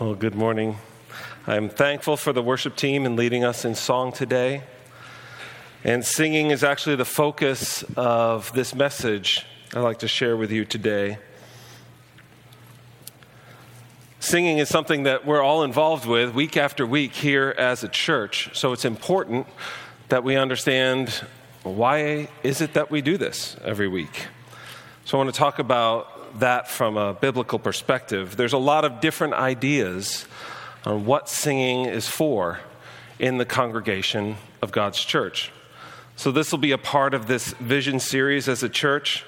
Well, 0.00 0.16
good 0.16 0.34
morning. 0.34 0.78
I'm 1.46 1.68
thankful 1.68 2.16
for 2.16 2.32
the 2.32 2.42
worship 2.42 2.74
team 2.74 3.06
and 3.06 3.14
leading 3.14 3.44
us 3.44 3.64
in 3.64 3.76
song 3.76 4.10
today. 4.10 4.64
And 5.84 6.04
singing 6.04 6.50
is 6.50 6.64
actually 6.64 6.96
the 6.96 7.04
focus 7.04 7.84
of 7.96 8.52
this 8.54 8.74
message 8.74 9.46
I'd 9.72 9.82
like 9.82 10.00
to 10.00 10.08
share 10.08 10.36
with 10.36 10.50
you 10.50 10.64
today. 10.64 11.18
Singing 14.18 14.58
is 14.58 14.68
something 14.68 15.04
that 15.04 15.24
we're 15.24 15.40
all 15.40 15.62
involved 15.62 16.06
with 16.06 16.34
week 16.34 16.56
after 16.56 16.84
week 16.84 17.12
here 17.12 17.54
as 17.56 17.84
a 17.84 17.88
church. 17.88 18.50
So 18.52 18.72
it's 18.72 18.84
important 18.84 19.46
that 20.08 20.24
we 20.24 20.34
understand 20.34 21.10
why 21.62 22.30
is 22.42 22.60
it 22.60 22.74
that 22.74 22.90
we 22.90 23.00
do 23.00 23.16
this 23.16 23.56
every 23.62 23.86
week. 23.86 24.26
So 25.04 25.16
I 25.16 25.22
want 25.22 25.32
to 25.32 25.38
talk 25.38 25.60
about 25.60 26.13
that 26.38 26.68
from 26.68 26.96
a 26.96 27.14
biblical 27.14 27.58
perspective, 27.58 28.36
there's 28.36 28.52
a 28.52 28.58
lot 28.58 28.84
of 28.84 29.00
different 29.00 29.34
ideas 29.34 30.26
on 30.84 31.06
what 31.06 31.28
singing 31.28 31.86
is 31.86 32.08
for 32.08 32.60
in 33.18 33.38
the 33.38 33.44
congregation 33.44 34.36
of 34.60 34.72
God's 34.72 35.02
church. 35.02 35.50
So, 36.16 36.30
this 36.30 36.52
will 36.52 36.58
be 36.58 36.72
a 36.72 36.78
part 36.78 37.14
of 37.14 37.26
this 37.26 37.52
vision 37.54 37.98
series 38.00 38.48
as 38.48 38.62
a 38.62 38.68
church. 38.68 39.24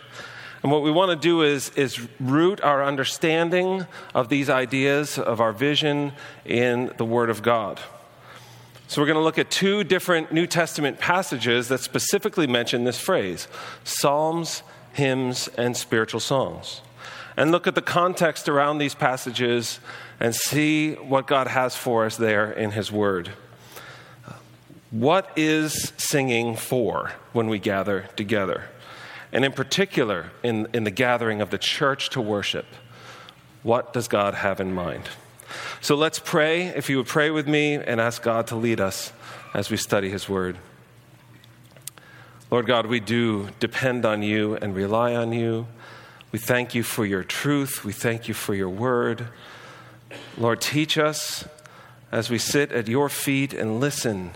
And 0.62 0.72
what 0.72 0.82
we 0.82 0.90
want 0.90 1.10
to 1.10 1.16
do 1.16 1.42
is, 1.42 1.70
is 1.70 2.00
root 2.18 2.60
our 2.60 2.82
understanding 2.82 3.86
of 4.14 4.28
these 4.28 4.48
ideas, 4.48 5.18
of 5.18 5.40
our 5.40 5.52
vision, 5.52 6.12
in 6.44 6.92
the 6.96 7.04
Word 7.04 7.30
of 7.30 7.42
God. 7.42 7.80
So, 8.88 9.00
we're 9.00 9.06
going 9.06 9.18
to 9.18 9.24
look 9.24 9.38
at 9.38 9.50
two 9.50 9.82
different 9.82 10.32
New 10.32 10.46
Testament 10.46 10.98
passages 10.98 11.68
that 11.68 11.80
specifically 11.80 12.46
mention 12.46 12.84
this 12.84 13.00
phrase 13.00 13.48
Psalms, 13.82 14.62
hymns, 14.92 15.48
and 15.56 15.76
spiritual 15.76 16.20
songs 16.20 16.82
and 17.36 17.52
look 17.52 17.66
at 17.66 17.74
the 17.74 17.82
context 17.82 18.48
around 18.48 18.78
these 18.78 18.94
passages 18.94 19.78
and 20.18 20.34
see 20.34 20.94
what 20.94 21.26
God 21.26 21.48
has 21.48 21.76
for 21.76 22.06
us 22.06 22.16
there 22.16 22.50
in 22.50 22.70
His 22.70 22.90
Word. 22.90 23.30
What 24.90 25.30
is 25.36 25.92
singing 25.98 26.56
for 26.56 27.12
when 27.32 27.48
we 27.48 27.58
gather 27.58 28.08
together? 28.16 28.64
And 29.32 29.44
in 29.44 29.52
particular, 29.52 30.30
in, 30.42 30.68
in 30.72 30.84
the 30.84 30.90
gathering 30.90 31.40
of 31.42 31.50
the 31.50 31.58
church 31.58 32.08
to 32.10 32.20
worship, 32.20 32.66
what 33.62 33.92
does 33.92 34.08
God 34.08 34.34
have 34.34 34.60
in 34.60 34.72
mind? 34.72 35.08
So 35.80 35.94
let's 35.94 36.18
pray. 36.18 36.66
If 36.68 36.88
you 36.88 36.96
would 36.98 37.06
pray 37.06 37.30
with 37.30 37.46
me 37.46 37.74
and 37.74 38.00
ask 38.00 38.22
God 38.22 38.46
to 38.48 38.56
lead 38.56 38.80
us 38.80 39.12
as 39.52 39.70
we 39.70 39.76
study 39.76 40.08
His 40.08 40.28
Word. 40.28 40.56
Lord 42.50 42.66
God, 42.66 42.86
we 42.86 43.00
do 43.00 43.48
depend 43.58 44.06
on 44.06 44.22
you 44.22 44.54
and 44.54 44.74
rely 44.74 45.14
on 45.14 45.32
you. 45.32 45.66
We 46.32 46.38
thank 46.38 46.74
you 46.74 46.82
for 46.82 47.06
your 47.06 47.24
truth. 47.24 47.84
We 47.84 47.92
thank 47.92 48.28
you 48.28 48.34
for 48.34 48.54
your 48.54 48.68
word. 48.68 49.28
Lord, 50.36 50.60
teach 50.60 50.98
us 50.98 51.46
as 52.12 52.30
we 52.30 52.38
sit 52.38 52.72
at 52.72 52.88
your 52.88 53.08
feet 53.08 53.52
and 53.52 53.80
listen 53.80 54.32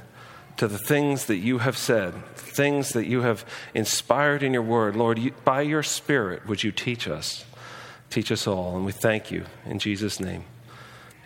to 0.57 0.69
the 0.69 0.79
things 0.79 1.27
that 1.27 1.37
you 1.37 1.59
have 1.59 1.77
said, 1.77 2.15
things 2.35 2.91
that 2.91 3.07
you 3.07 3.23
have 3.23 3.45
inspired 3.75 4.43
in 4.43 4.53
your 4.53 4.63
word. 4.63 4.97
Lord, 4.97 5.19
you, 5.19 5.33
by 5.45 5.63
your 5.63 5.83
Spirit, 5.83 6.47
would 6.47 6.63
you 6.63 6.73
teach 6.73 7.09
us? 7.09 7.45
Teach 8.11 8.31
us 8.31 8.47
all. 8.47 8.77
And 8.77 8.85
we 8.85 8.93
thank 8.93 9.31
you 9.31 9.45
in 9.65 9.79
Jesus' 9.79 10.21
name. 10.21 10.45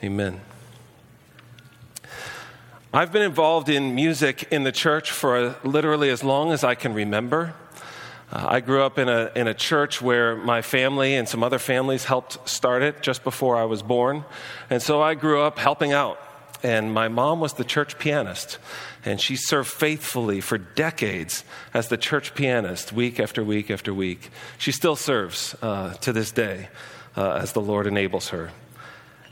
Amen. 0.03 0.41
I've 2.93 3.11
been 3.11 3.23
involved 3.23 3.69
in 3.69 3.97
music 3.97 4.47
in 4.53 4.63
the 4.63 4.71
church 4.71 5.11
for 5.11 5.57
literally 5.65 6.11
as 6.11 6.23
long 6.23 6.53
as 6.53 6.63
I 6.63 6.77
can 6.77 6.95
remember. 6.95 7.55
Uh, 8.35 8.47
I 8.49 8.61
grew 8.61 8.83
up 8.83 8.99
in 8.99 9.09
a, 9.09 9.31
in 9.37 9.47
a 9.47 9.55
church 9.55 10.03
where 10.03 10.35
my 10.35 10.61
family 10.61 11.15
and 11.15 11.29
some 11.29 11.45
other 11.45 11.61
families 11.61 12.05
helped 12.05 12.49
start 12.49 12.83
it 12.83 13.01
just 13.01 13.23
before 13.23 13.57
I 13.57 13.65
was 13.65 13.81
born. 13.81 14.25
And 14.69 14.83
so 14.83 15.01
I 15.01 15.15
grew 15.15 15.41
up 15.41 15.59
helping 15.61 15.93
out. 15.93 16.19
And 16.65 16.93
my 16.93 17.07
mom 17.07 17.39
was 17.39 17.53
the 17.53 17.63
church 17.63 17.97
pianist. 17.97 18.59
And 19.05 19.21
she 19.21 19.37
served 19.37 19.69
faithfully 19.69 20.41
for 20.41 20.59
decades 20.59 21.45
as 21.73 21.89
the 21.89 21.97
church 21.97 22.35
pianist, 22.35 22.93
week 22.93 23.21
after 23.21 23.45
week 23.45 23.71
after 23.71 23.95
week. 23.95 24.31
She 24.59 24.73
still 24.73 24.97
serves 24.97 25.55
uh, 25.63 25.95
to 25.95 26.13
this 26.13 26.33
day 26.33 26.71
uh, 27.17 27.35
as 27.35 27.53
the 27.53 27.61
Lord 27.61 27.87
enables 27.87 28.31
her. 28.31 28.51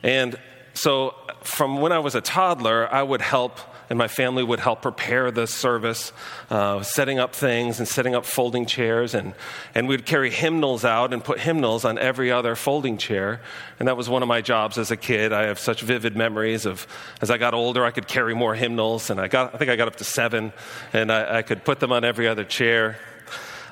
And 0.05 0.39
so, 0.75 1.15
from 1.43 1.81
when 1.81 1.91
I 1.91 1.99
was 1.99 2.15
a 2.15 2.21
toddler, 2.21 2.93
I 2.93 3.03
would 3.03 3.21
help 3.21 3.59
and 3.91 3.99
my 3.99 4.09
family 4.09 4.43
would 4.43 4.61
help 4.61 4.83
prepare 4.83 5.31
the 5.31 5.47
service, 5.47 6.13
uh, 6.51 6.83
setting 6.83 7.19
up 7.19 7.35
things 7.35 7.79
and 7.79 7.89
setting 7.89 8.15
up 8.15 8.25
folding 8.25 8.67
chairs. 8.67 9.15
And, 9.15 9.35
and 9.75 9.89
we'd 9.89 10.07
carry 10.07 10.31
hymnals 10.31 10.85
out 10.85 11.13
and 11.13 11.23
put 11.23 11.41
hymnals 11.41 11.85
on 11.85 11.99
every 11.99 12.31
other 12.31 12.57
folding 12.57 12.99
chair. 12.99 13.41
And 13.79 13.89
that 13.89 13.97
was 13.97 14.09
one 14.09 14.23
of 14.23 14.29
my 14.29 14.41
jobs 14.41 14.79
as 14.79 14.91
a 14.91 14.97
kid. 14.97 15.33
I 15.33 15.45
have 15.45 15.59
such 15.59 15.83
vivid 15.83 16.17
memories 16.17 16.67
of 16.67 16.87
as 17.21 17.31
I 17.31 17.39
got 17.39 17.55
older, 17.55 17.85
I 17.85 17.91
could 17.91 18.09
carry 18.09 18.35
more 18.35 18.55
hymnals. 18.55 19.11
And 19.11 19.21
I, 19.21 19.29
got, 19.29 19.55
I 19.55 19.59
think 19.59 19.71
I 19.71 19.77
got 19.77 19.89
up 19.89 19.97
to 19.97 20.05
seven, 20.05 20.53
and 20.93 21.13
I, 21.13 21.39
I 21.39 21.43
could 21.43 21.65
put 21.65 21.81
them 21.81 21.93
on 21.93 22.05
every 22.05 22.29
other 22.29 22.45
chair. 22.45 22.99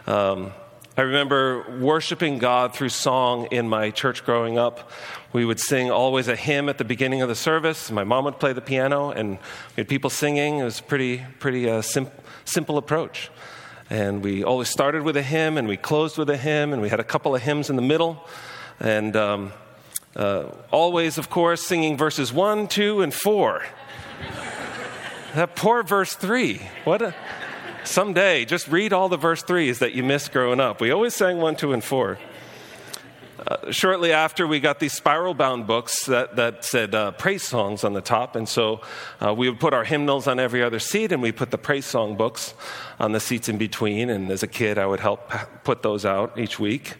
Um, 0.07 0.53
I 1.01 1.05
remember 1.05 1.65
worshiping 1.81 2.37
God 2.37 2.75
through 2.75 2.91
song 2.91 3.47
in 3.51 3.71
my 3.71 3.91
church 3.91 4.23
growing 4.23 4.59
up. 4.59 4.91
We 5.33 5.47
would 5.47 5.59
sing 5.59 5.91
always 5.91 6.29
a 6.29 6.37
hymn 6.37 6.69
at 6.69 6.77
the 6.77 6.85
beginning 6.85 7.23
of 7.23 7.31
the 7.31 7.35
service. 7.35 7.91
My 7.91 8.05
mom 8.05 8.27
would 8.27 8.39
play 8.39 8.53
the 8.53 8.61
piano, 8.61 9.09
and 9.09 9.39
we 9.39 9.77
had 9.77 9.89
people 9.89 10.11
singing. 10.11 10.59
It 10.59 10.65
was 10.65 10.81
a 10.81 10.83
pretty, 10.83 11.25
pretty 11.39 11.71
uh, 11.71 11.81
sim- 11.81 12.11
simple 12.45 12.77
approach. 12.77 13.31
And 13.89 14.23
we 14.23 14.45
always 14.45 14.69
started 14.69 15.01
with 15.03 15.17
a 15.17 15.23
hymn, 15.23 15.57
and 15.57 15.67
we 15.67 15.79
closed 15.79 16.19
with 16.19 16.29
a 16.29 16.37
hymn, 16.37 16.75
and 16.75 16.83
we 16.83 16.91
had 16.91 17.01
a 17.01 17.05
couple 17.05 17.35
of 17.35 17.41
hymns 17.41 17.71
in 17.71 17.77
the 17.77 17.83
middle. 17.83 18.29
And 18.79 19.17
um, 19.17 19.53
uh, 20.15 20.49
always, 20.71 21.17
of 21.17 21.31
course, 21.31 21.67
singing 21.67 21.97
verses 21.97 22.31
one, 22.31 22.69
two, 22.69 23.01
and 23.01 23.15
four. 23.15 23.65
that 25.35 25.57
poor 25.57 25.83
verse 25.83 26.13
three. 26.13 26.61
What 26.85 27.01
a 27.01 27.15
someday, 27.85 28.45
just 28.45 28.69
read 28.69 28.93
all 28.93 29.09
the 29.09 29.17
verse 29.17 29.43
threes 29.43 29.79
that 29.81 29.95
you 29.95 30.03
missed 30.03 30.33
growing 30.33 30.61
up. 30.61 30.81
We 30.81 30.91
always 30.91 31.15
sang 31.15 31.39
one, 31.39 31.57
two, 31.57 31.73
and 31.73 31.83
four. 31.83 32.19
Uh, 33.47 33.73
shortly 33.73 34.13
after, 34.13 34.47
we 34.47 34.61
got 34.61 34.81
these 34.81 34.93
spiral 34.93 35.33
bound 35.33 35.67
books 35.67 36.05
that, 36.05 36.37
that 36.37 36.65
said 36.65 36.95
uh, 36.95 37.11
praise 37.13 37.43
songs 37.43 37.85
on 37.85 37.95
the 37.95 38.01
top. 38.01 38.37
And 38.37 38.47
so 38.49 38.83
uh, 39.25 39.33
we 39.33 39.49
would 39.49 39.59
put 39.59 39.73
our 39.73 39.85
hymnals 39.85 40.27
on 40.27 40.39
every 40.39 40.63
other 40.63 40.79
seat, 40.79 41.11
and 41.11 41.23
we 41.23 41.33
put 41.33 41.51
the 41.51 41.59
praise 41.59 41.87
song 41.87 42.17
books 42.17 42.55
on 42.99 43.13
the 43.13 43.21
seats 43.21 43.49
in 43.49 43.57
between. 43.57 44.11
And 44.11 44.31
as 44.31 44.43
a 44.43 44.47
kid, 44.47 44.77
I 44.77 44.85
would 44.85 45.01
help 45.01 45.33
put 45.65 45.83
those 45.83 46.05
out 46.05 46.39
each 46.39 46.59
week. 46.59 46.97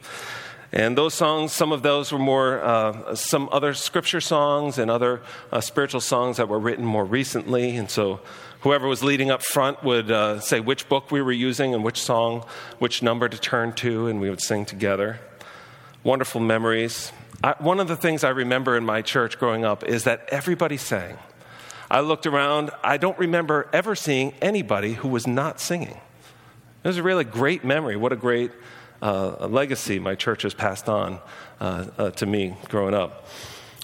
And 0.73 0.97
those 0.97 1.15
songs, 1.15 1.53
some 1.53 1.73
of 1.73 1.83
those 1.83 2.13
were 2.13 2.19
more, 2.19 2.63
uh, 2.63 3.15
some 3.17 3.49
other 3.51 3.75
scripture 3.75 4.21
songs 4.21 4.79
and 4.79 4.91
other 4.91 5.21
uh, 5.51 5.61
spiritual 5.61 6.01
songs 6.01 6.37
that 6.37 6.49
were 6.49 6.61
written 6.61 6.85
more 6.85 7.05
recently. 7.05 7.77
And 7.77 7.91
so 7.91 8.21
whoever 8.61 8.87
was 8.87 9.03
leading 9.03 9.31
up 9.31 9.43
front 9.43 9.83
would 9.83 10.11
uh, 10.11 10.41
say 10.41 10.61
which 10.61 10.89
book 10.89 11.11
we 11.11 11.23
were 11.23 11.33
using 11.33 11.75
and 11.75 11.83
which 11.83 12.01
song, 12.01 12.45
which 12.79 13.03
number 13.03 13.29
to 13.29 13.39
turn 13.39 13.73
to, 13.75 14.07
and 14.07 14.21
we 14.21 14.31
would 14.31 14.41
sing 14.41 14.65
together. 14.65 15.21
Wonderful 16.03 16.41
memories. 16.41 17.13
I, 17.43 17.55
one 17.59 17.81
of 17.81 17.89
the 17.89 17.97
things 17.97 18.23
I 18.23 18.31
remember 18.31 18.77
in 18.77 18.85
my 18.85 19.03
church 19.03 19.39
growing 19.39 19.65
up 19.65 19.85
is 19.85 20.05
that 20.05 20.29
everybody 20.31 20.77
sang. 20.77 21.19
I 21.91 22.01
looked 22.01 22.27
around, 22.27 22.71
I 22.85 22.99
don't 22.99 23.19
remember 23.19 23.69
ever 23.73 23.95
seeing 23.95 24.33
anybody 24.41 24.93
who 24.93 25.09
was 25.09 25.27
not 25.27 25.59
singing. 25.59 25.99
It 26.83 26.89
was 26.89 26.99
a 26.99 27.03
really 27.03 27.25
great 27.25 27.65
memory. 27.65 27.97
What 27.97 28.13
a 28.13 28.17
great 28.17 28.53
uh, 29.03 29.47
legacy 29.49 29.99
my 29.99 30.15
church 30.15 30.43
has 30.43 30.55
passed 30.55 30.89
on 30.89 31.19
uh, 31.61 31.87
uh, 31.99 32.11
to 32.13 32.27
me 32.27 32.55
growing 32.69 32.95
up. 32.95 33.27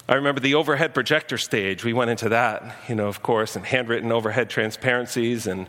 I 0.09 0.15
remember 0.15 0.41
the 0.41 0.55
overhead 0.55 0.95
projector 0.95 1.37
stage. 1.37 1.85
We 1.85 1.93
went 1.93 2.11
into 2.11 2.29
that, 2.29 2.77
you 2.89 2.95
know, 2.95 3.09
of 3.09 3.23
course, 3.23 3.57
and 3.57 3.67
handwritten 3.67 4.13
overhead 4.13 4.49
transparencies. 4.49 5.49
And 5.49 5.67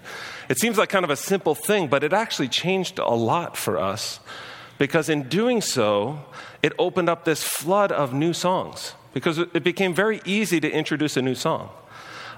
it 0.47 0.59
seems 0.59 0.77
like 0.77 0.89
kind 0.89 1.03
of 1.03 1.09
a 1.09 1.15
simple 1.15 1.55
thing, 1.55 1.87
but 1.87 2.03
it 2.03 2.13
actually 2.13 2.47
changed 2.47 2.99
a 2.99 3.15
lot 3.15 3.57
for 3.57 3.79
us 3.79 4.19
because 4.77 5.09
in 5.09 5.23
doing 5.23 5.59
so, 5.59 6.19
it 6.61 6.73
opened 6.77 7.09
up 7.09 7.25
this 7.25 7.43
flood 7.43 7.91
of 7.91 8.13
new 8.13 8.31
songs 8.31 8.93
because 9.11 9.39
it 9.39 9.63
became 9.63 9.95
very 9.95 10.21
easy 10.23 10.59
to 10.59 10.69
introduce 10.69 11.17
a 11.17 11.21
new 11.23 11.33
song. 11.33 11.71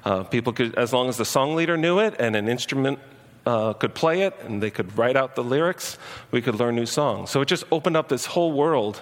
Uh, 0.06 0.24
people 0.24 0.54
could, 0.54 0.76
as 0.76 0.94
long 0.94 1.10
as 1.10 1.18
the 1.18 1.26
song 1.26 1.54
leader 1.56 1.76
knew 1.76 2.00
it 2.00 2.16
and 2.18 2.34
an 2.38 2.48
instrument 2.48 3.00
uh, 3.46 3.74
could 3.74 3.94
play 3.94 4.22
it 4.22 4.34
and 4.46 4.64
they 4.64 4.70
could 4.70 4.98
write 4.98 5.18
out 5.18 5.36
the 5.36 5.44
lyrics, 5.44 5.98
we 6.32 6.42
could 6.42 6.56
learn 6.56 6.76
new 6.76 6.86
songs. 6.86 7.30
So 7.30 7.42
it 7.42 7.50
just 7.50 7.66
opened 7.74 7.98
up 7.98 8.08
this 8.08 8.26
whole 8.26 8.54
world 8.54 9.02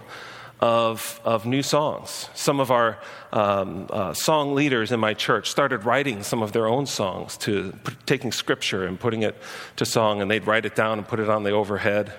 of, 0.59 1.21
of 1.24 1.45
new 1.45 1.62
songs. 1.62 2.30
Some 2.33 2.59
of 2.59 2.71
our 2.71 2.98
um, 3.31 3.88
uh, 3.89 4.13
song 4.13 4.56
leaders 4.56 4.92
in 4.92 5.00
my 5.00 5.13
church 5.13 5.50
started 5.50 5.86
writing 5.86 6.24
some 6.24 6.42
of 6.42 6.51
their 6.51 6.68
own 6.68 6.86
songs, 6.86 7.38
to 7.38 7.74
taking 8.06 8.31
scripture 8.31 8.86
and 8.86 9.00
putting 9.00 9.21
it 9.21 9.36
to 9.75 9.86
song, 9.86 10.21
and 10.21 10.31
they'd 10.31 10.48
write 10.48 10.65
it 10.65 10.75
down 10.75 10.98
and 10.98 11.07
put 11.07 11.19
it 11.19 11.30
on 11.30 11.44
the 11.44 11.51
overhead, 11.51 12.12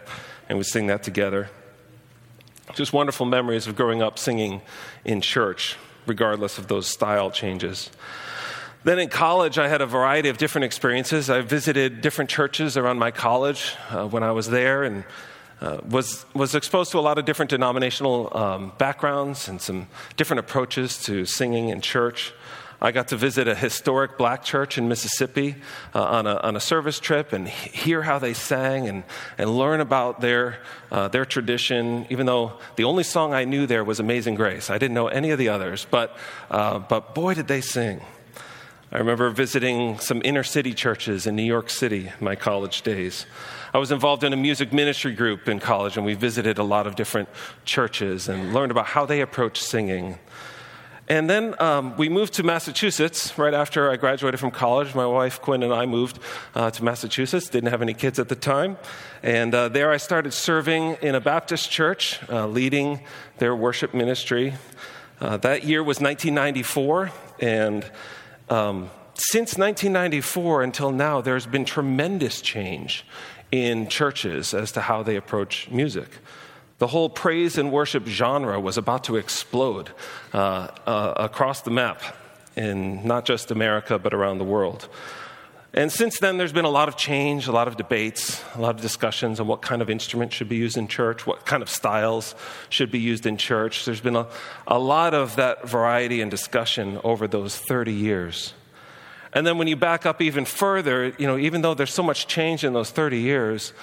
and 0.48 0.58
we'd 0.58 0.64
sing 0.64 0.86
that 0.86 1.02
together. 1.02 1.50
Just 2.74 2.92
wonderful 2.92 3.26
memories 3.26 3.66
of 3.66 3.74
growing 3.74 4.02
up 4.02 4.18
singing 4.18 4.60
in 5.04 5.20
church, 5.20 5.76
regardless 6.06 6.58
of 6.58 6.68
those 6.68 6.86
style 6.86 7.30
changes. 7.30 7.90
Then 8.84 9.00
in 9.00 9.08
college, 9.08 9.58
I 9.58 9.66
had 9.66 9.80
a 9.80 9.86
variety 9.86 10.28
of 10.28 10.38
different 10.38 10.64
experiences. 10.66 11.28
I 11.28 11.40
visited 11.40 12.00
different 12.00 12.30
churches 12.30 12.76
around 12.76 12.98
my 12.98 13.10
college 13.10 13.74
uh, 13.90 14.06
when 14.06 14.22
I 14.22 14.30
was 14.30 14.48
there, 14.48 14.84
and 14.84 15.04
Uh, 15.60 15.78
was, 15.88 16.24
was 16.34 16.54
exposed 16.54 16.92
to 16.92 16.98
a 16.98 17.00
lot 17.00 17.18
of 17.18 17.24
different 17.24 17.50
denominational 17.50 18.36
um, 18.36 18.72
backgrounds 18.78 19.48
and 19.48 19.60
some 19.60 19.88
different 20.16 20.38
approaches 20.38 21.02
to 21.02 21.24
singing 21.24 21.70
in 21.70 21.80
church. 21.80 22.32
I 22.80 22.92
got 22.92 23.08
to 23.08 23.16
visit 23.16 23.48
a 23.48 23.56
historic 23.56 24.16
black 24.16 24.44
church 24.44 24.78
in 24.78 24.86
Mississippi 24.86 25.56
uh, 25.96 26.02
on, 26.02 26.28
a, 26.28 26.36
on 26.36 26.54
a 26.54 26.60
service 26.60 27.00
trip 27.00 27.32
and 27.32 27.48
hear 27.48 28.02
how 28.02 28.20
they 28.20 28.34
sang 28.34 28.86
and, 28.86 29.02
and 29.36 29.58
learn 29.58 29.80
about 29.80 30.20
their, 30.20 30.58
uh, 30.92 31.08
their 31.08 31.24
tradition, 31.24 32.06
even 32.08 32.26
though 32.26 32.52
the 32.76 32.84
only 32.84 33.02
song 33.02 33.34
I 33.34 33.44
knew 33.44 33.66
there 33.66 33.82
was 33.82 33.98
Amazing 33.98 34.36
Grace. 34.36 34.70
I 34.70 34.78
didn't 34.78 34.94
know 34.94 35.08
any 35.08 35.30
of 35.30 35.38
the 35.38 35.48
others, 35.48 35.88
but, 35.90 36.16
uh, 36.52 36.78
but 36.78 37.16
boy, 37.16 37.34
did 37.34 37.48
they 37.48 37.62
sing. 37.62 38.00
I 38.90 38.96
remember 38.96 39.28
visiting 39.28 39.98
some 39.98 40.22
inner 40.24 40.42
city 40.42 40.72
churches 40.72 41.26
in 41.26 41.36
New 41.36 41.42
York 41.42 41.68
City 41.68 42.10
my 42.20 42.34
college 42.34 42.80
days. 42.80 43.26
I 43.74 43.76
was 43.76 43.92
involved 43.92 44.24
in 44.24 44.32
a 44.32 44.36
music 44.36 44.72
ministry 44.72 45.12
group 45.12 45.46
in 45.46 45.60
college, 45.60 45.98
and 45.98 46.06
we 46.06 46.14
visited 46.14 46.56
a 46.56 46.62
lot 46.62 46.86
of 46.86 46.96
different 46.96 47.28
churches 47.66 48.30
and 48.30 48.54
learned 48.54 48.70
about 48.70 48.86
how 48.86 49.04
they 49.04 49.20
approach 49.20 49.60
singing. 49.60 50.18
And 51.06 51.28
then 51.28 51.54
um, 51.60 51.98
we 51.98 52.08
moved 52.08 52.32
to 52.34 52.42
Massachusetts 52.42 53.36
right 53.36 53.52
after 53.52 53.90
I 53.90 53.96
graduated 53.96 54.40
from 54.40 54.52
college. 54.52 54.94
My 54.94 55.06
wife, 55.06 55.42
Quinn, 55.42 55.62
and 55.62 55.72
I 55.72 55.84
moved 55.84 56.18
uh, 56.54 56.70
to 56.70 56.82
Massachusetts. 56.82 57.50
Didn't 57.50 57.70
have 57.70 57.82
any 57.82 57.94
kids 57.94 58.18
at 58.18 58.30
the 58.30 58.36
time. 58.36 58.78
And 59.22 59.54
uh, 59.54 59.68
there 59.68 59.92
I 59.92 59.98
started 59.98 60.32
serving 60.32 60.96
in 61.02 61.14
a 61.14 61.20
Baptist 61.20 61.70
church, 61.70 62.20
uh, 62.30 62.46
leading 62.46 63.00
their 63.36 63.54
worship 63.54 63.92
ministry. 63.92 64.54
Uh, 65.20 65.36
that 65.38 65.64
year 65.64 65.82
was 65.82 66.00
1994. 66.00 67.10
And 67.40 67.84
um, 68.50 68.90
since 69.14 69.56
1994 69.58 70.62
until 70.62 70.92
now, 70.92 71.20
there's 71.20 71.46
been 71.46 71.64
tremendous 71.64 72.40
change 72.40 73.04
in 73.50 73.88
churches 73.88 74.54
as 74.54 74.72
to 74.72 74.80
how 74.80 75.02
they 75.02 75.16
approach 75.16 75.68
music. 75.70 76.08
The 76.78 76.86
whole 76.86 77.08
praise 77.08 77.58
and 77.58 77.72
worship 77.72 78.06
genre 78.06 78.60
was 78.60 78.78
about 78.78 79.04
to 79.04 79.16
explode 79.16 79.90
uh, 80.32 80.68
uh, 80.86 81.14
across 81.16 81.62
the 81.62 81.70
map 81.72 82.02
in 82.56 83.06
not 83.06 83.24
just 83.24 83.50
America, 83.50 83.98
but 83.98 84.14
around 84.14 84.38
the 84.38 84.44
world. 84.44 84.88
And 85.74 85.92
since 85.92 86.18
then, 86.18 86.38
there's 86.38 86.52
been 86.52 86.64
a 86.64 86.70
lot 86.70 86.88
of 86.88 86.96
change, 86.96 87.46
a 87.46 87.52
lot 87.52 87.68
of 87.68 87.76
debates, 87.76 88.42
a 88.54 88.60
lot 88.60 88.74
of 88.74 88.80
discussions 88.80 89.38
on 89.38 89.46
what 89.46 89.60
kind 89.60 89.82
of 89.82 89.90
instrument 89.90 90.32
should 90.32 90.48
be 90.48 90.56
used 90.56 90.78
in 90.78 90.88
church, 90.88 91.26
what 91.26 91.44
kind 91.44 91.62
of 91.62 91.68
styles 91.68 92.34
should 92.70 92.90
be 92.90 92.98
used 92.98 93.26
in 93.26 93.36
church. 93.36 93.84
There's 93.84 94.00
been 94.00 94.16
a, 94.16 94.26
a 94.66 94.78
lot 94.78 95.12
of 95.12 95.36
that 95.36 95.68
variety 95.68 96.22
and 96.22 96.30
discussion 96.30 96.98
over 97.04 97.28
those 97.28 97.56
30 97.56 97.92
years. 97.92 98.54
And 99.34 99.46
then 99.46 99.58
when 99.58 99.68
you 99.68 99.76
back 99.76 100.06
up 100.06 100.22
even 100.22 100.46
further, 100.46 101.12
you 101.18 101.26
know, 101.26 101.36
even 101.36 101.60
though 101.60 101.74
there's 101.74 101.92
so 101.92 102.02
much 102.02 102.26
change 102.26 102.64
in 102.64 102.72
those 102.72 102.90
30 102.90 103.18
years, 103.18 103.74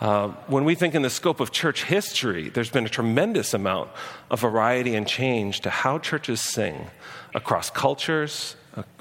uh, 0.00 0.28
when 0.46 0.64
we 0.64 0.74
think 0.74 0.94
in 0.94 1.02
the 1.02 1.10
scope 1.10 1.40
of 1.40 1.52
church 1.52 1.84
history, 1.84 2.50
there's 2.50 2.70
been 2.70 2.84
a 2.84 2.90
tremendous 2.90 3.54
amount 3.54 3.90
of 4.30 4.40
variety 4.40 4.94
and 4.94 5.08
change 5.08 5.60
to 5.60 5.70
how 5.70 5.98
churches 5.98 6.42
sing 6.42 6.86
across 7.34 7.70
cultures, 7.70 8.56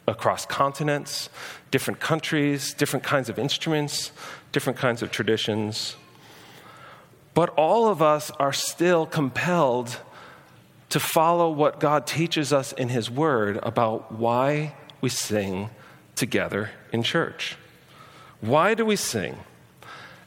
across 0.08 0.46
continents, 0.46 1.30
different 1.72 2.00
countries, 2.00 2.74
different 2.74 3.04
kinds 3.04 3.30
of 3.30 3.38
instruments, 3.38 4.12
different 4.52 4.78
kinds 4.78 5.02
of 5.02 5.12
traditions. 5.12 5.96
But 7.34 7.50
all 7.52 7.88
of 7.88 8.02
us 8.02 8.32
are 8.32 8.54
still 8.54 9.06
compelled 9.06 10.00
to 10.90 11.00
follow 11.00 11.50
what 11.52 11.80
God 11.80 12.08
teaches 12.08 12.52
us 12.52 12.74
in 12.74 12.90
His 12.90 13.10
Word 13.12 13.60
about 13.62 14.12
why 14.12 14.74
we 15.02 15.10
sing 15.10 15.70
together 16.16 16.72
in 16.92 17.04
church. 17.04 17.56
Why 18.42 18.74
do 18.74 18.86
we 18.86 18.96
sing? 18.96 19.38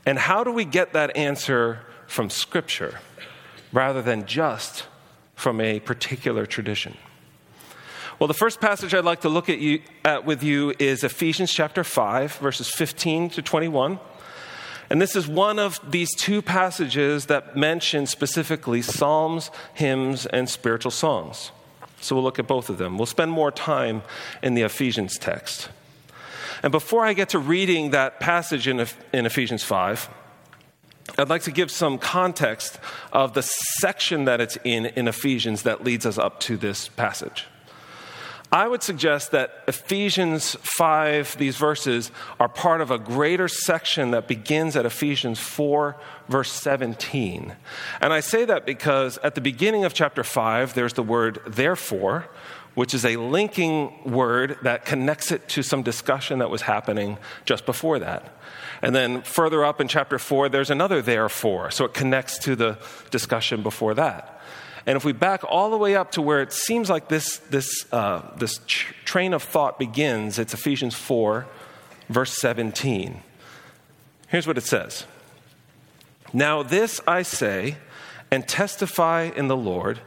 And 0.06 0.18
how 0.18 0.44
do 0.44 0.52
we 0.52 0.64
get 0.64 0.92
that 0.92 1.16
answer 1.16 1.80
from 2.06 2.30
Scripture 2.30 3.00
rather 3.72 4.02
than 4.02 4.26
just 4.26 4.86
from 5.34 5.60
a 5.60 5.80
particular 5.80 6.46
tradition? 6.46 6.96
Well, 8.18 8.28
the 8.28 8.34
first 8.34 8.60
passage 8.60 8.94
I'd 8.94 9.04
like 9.04 9.22
to 9.22 9.28
look 9.28 9.48
at, 9.48 9.58
you, 9.58 9.80
at 10.04 10.24
with 10.24 10.42
you 10.42 10.74
is 10.78 11.02
Ephesians 11.02 11.52
chapter 11.52 11.82
5, 11.82 12.36
verses 12.36 12.68
15 12.68 13.30
to 13.30 13.42
21. 13.42 13.98
And 14.90 15.00
this 15.00 15.16
is 15.16 15.26
one 15.26 15.58
of 15.58 15.80
these 15.90 16.14
two 16.14 16.42
passages 16.42 17.26
that 17.26 17.56
mention 17.56 18.06
specifically 18.06 18.82
psalms, 18.82 19.50
hymns, 19.74 20.26
and 20.26 20.48
spiritual 20.48 20.90
songs. 20.90 21.50
So 22.00 22.14
we'll 22.14 22.24
look 22.24 22.38
at 22.38 22.46
both 22.46 22.68
of 22.68 22.78
them. 22.78 22.98
We'll 22.98 23.06
spend 23.06 23.30
more 23.30 23.50
time 23.50 24.02
in 24.42 24.54
the 24.54 24.62
Ephesians 24.62 25.18
text. 25.18 25.70
And 26.62 26.70
before 26.70 27.04
I 27.04 27.14
get 27.14 27.30
to 27.30 27.38
reading 27.38 27.90
that 27.90 28.20
passage 28.20 28.68
in, 28.68 28.86
in 29.12 29.24
Ephesians 29.24 29.64
5, 29.64 30.08
I'd 31.18 31.28
like 31.30 31.42
to 31.42 31.50
give 31.50 31.70
some 31.70 31.98
context 31.98 32.78
of 33.12 33.34
the 33.34 33.42
section 33.42 34.26
that 34.26 34.40
it's 34.40 34.56
in 34.64 34.86
in 34.86 35.08
Ephesians 35.08 35.62
that 35.62 35.82
leads 35.82 36.06
us 36.06 36.18
up 36.18 36.38
to 36.40 36.56
this 36.56 36.88
passage. 36.88 37.46
I 38.54 38.68
would 38.68 38.82
suggest 38.82 39.30
that 39.30 39.64
Ephesians 39.66 40.58
5, 40.60 41.38
these 41.38 41.56
verses, 41.56 42.12
are 42.38 42.50
part 42.50 42.82
of 42.82 42.90
a 42.90 42.98
greater 42.98 43.48
section 43.48 44.10
that 44.10 44.28
begins 44.28 44.76
at 44.76 44.84
Ephesians 44.84 45.40
4, 45.40 45.96
verse 46.28 46.52
17. 46.52 47.56
And 48.02 48.12
I 48.12 48.20
say 48.20 48.44
that 48.44 48.66
because 48.66 49.16
at 49.24 49.34
the 49.34 49.40
beginning 49.40 49.86
of 49.86 49.94
chapter 49.94 50.22
5, 50.22 50.74
there's 50.74 50.92
the 50.92 51.02
word 51.02 51.40
therefore, 51.46 52.28
which 52.74 52.92
is 52.92 53.06
a 53.06 53.16
linking 53.16 53.90
word 54.04 54.58
that 54.62 54.84
connects 54.84 55.32
it 55.32 55.48
to 55.48 55.62
some 55.62 55.82
discussion 55.82 56.40
that 56.40 56.50
was 56.50 56.62
happening 56.62 57.16
just 57.46 57.64
before 57.64 57.98
that. 58.00 58.36
And 58.82 58.94
then 58.94 59.22
further 59.22 59.64
up 59.64 59.80
in 59.80 59.88
chapter 59.88 60.18
4, 60.18 60.50
there's 60.50 60.70
another 60.70 61.00
therefore, 61.00 61.70
so 61.70 61.86
it 61.86 61.94
connects 61.94 62.38
to 62.40 62.54
the 62.54 62.78
discussion 63.10 63.62
before 63.62 63.94
that. 63.94 64.41
And 64.86 64.96
if 64.96 65.04
we 65.04 65.12
back 65.12 65.42
all 65.44 65.70
the 65.70 65.76
way 65.76 65.94
up 65.94 66.12
to 66.12 66.22
where 66.22 66.42
it 66.42 66.52
seems 66.52 66.90
like 66.90 67.08
this, 67.08 67.38
this, 67.50 67.86
uh, 67.92 68.22
this 68.36 68.60
tr- 68.66 68.92
train 69.04 69.32
of 69.32 69.42
thought 69.42 69.78
begins, 69.78 70.38
it's 70.38 70.54
Ephesians 70.54 70.94
4, 70.94 71.46
verse 72.08 72.32
17. 72.38 73.22
Here's 74.28 74.46
what 74.46 74.58
it 74.58 74.64
says 74.64 75.06
Now, 76.32 76.62
this 76.62 77.00
I 77.06 77.22
say 77.22 77.76
and 78.30 78.48
testify 78.48 79.30
in 79.36 79.48
the 79.48 79.56
Lord 79.56 80.00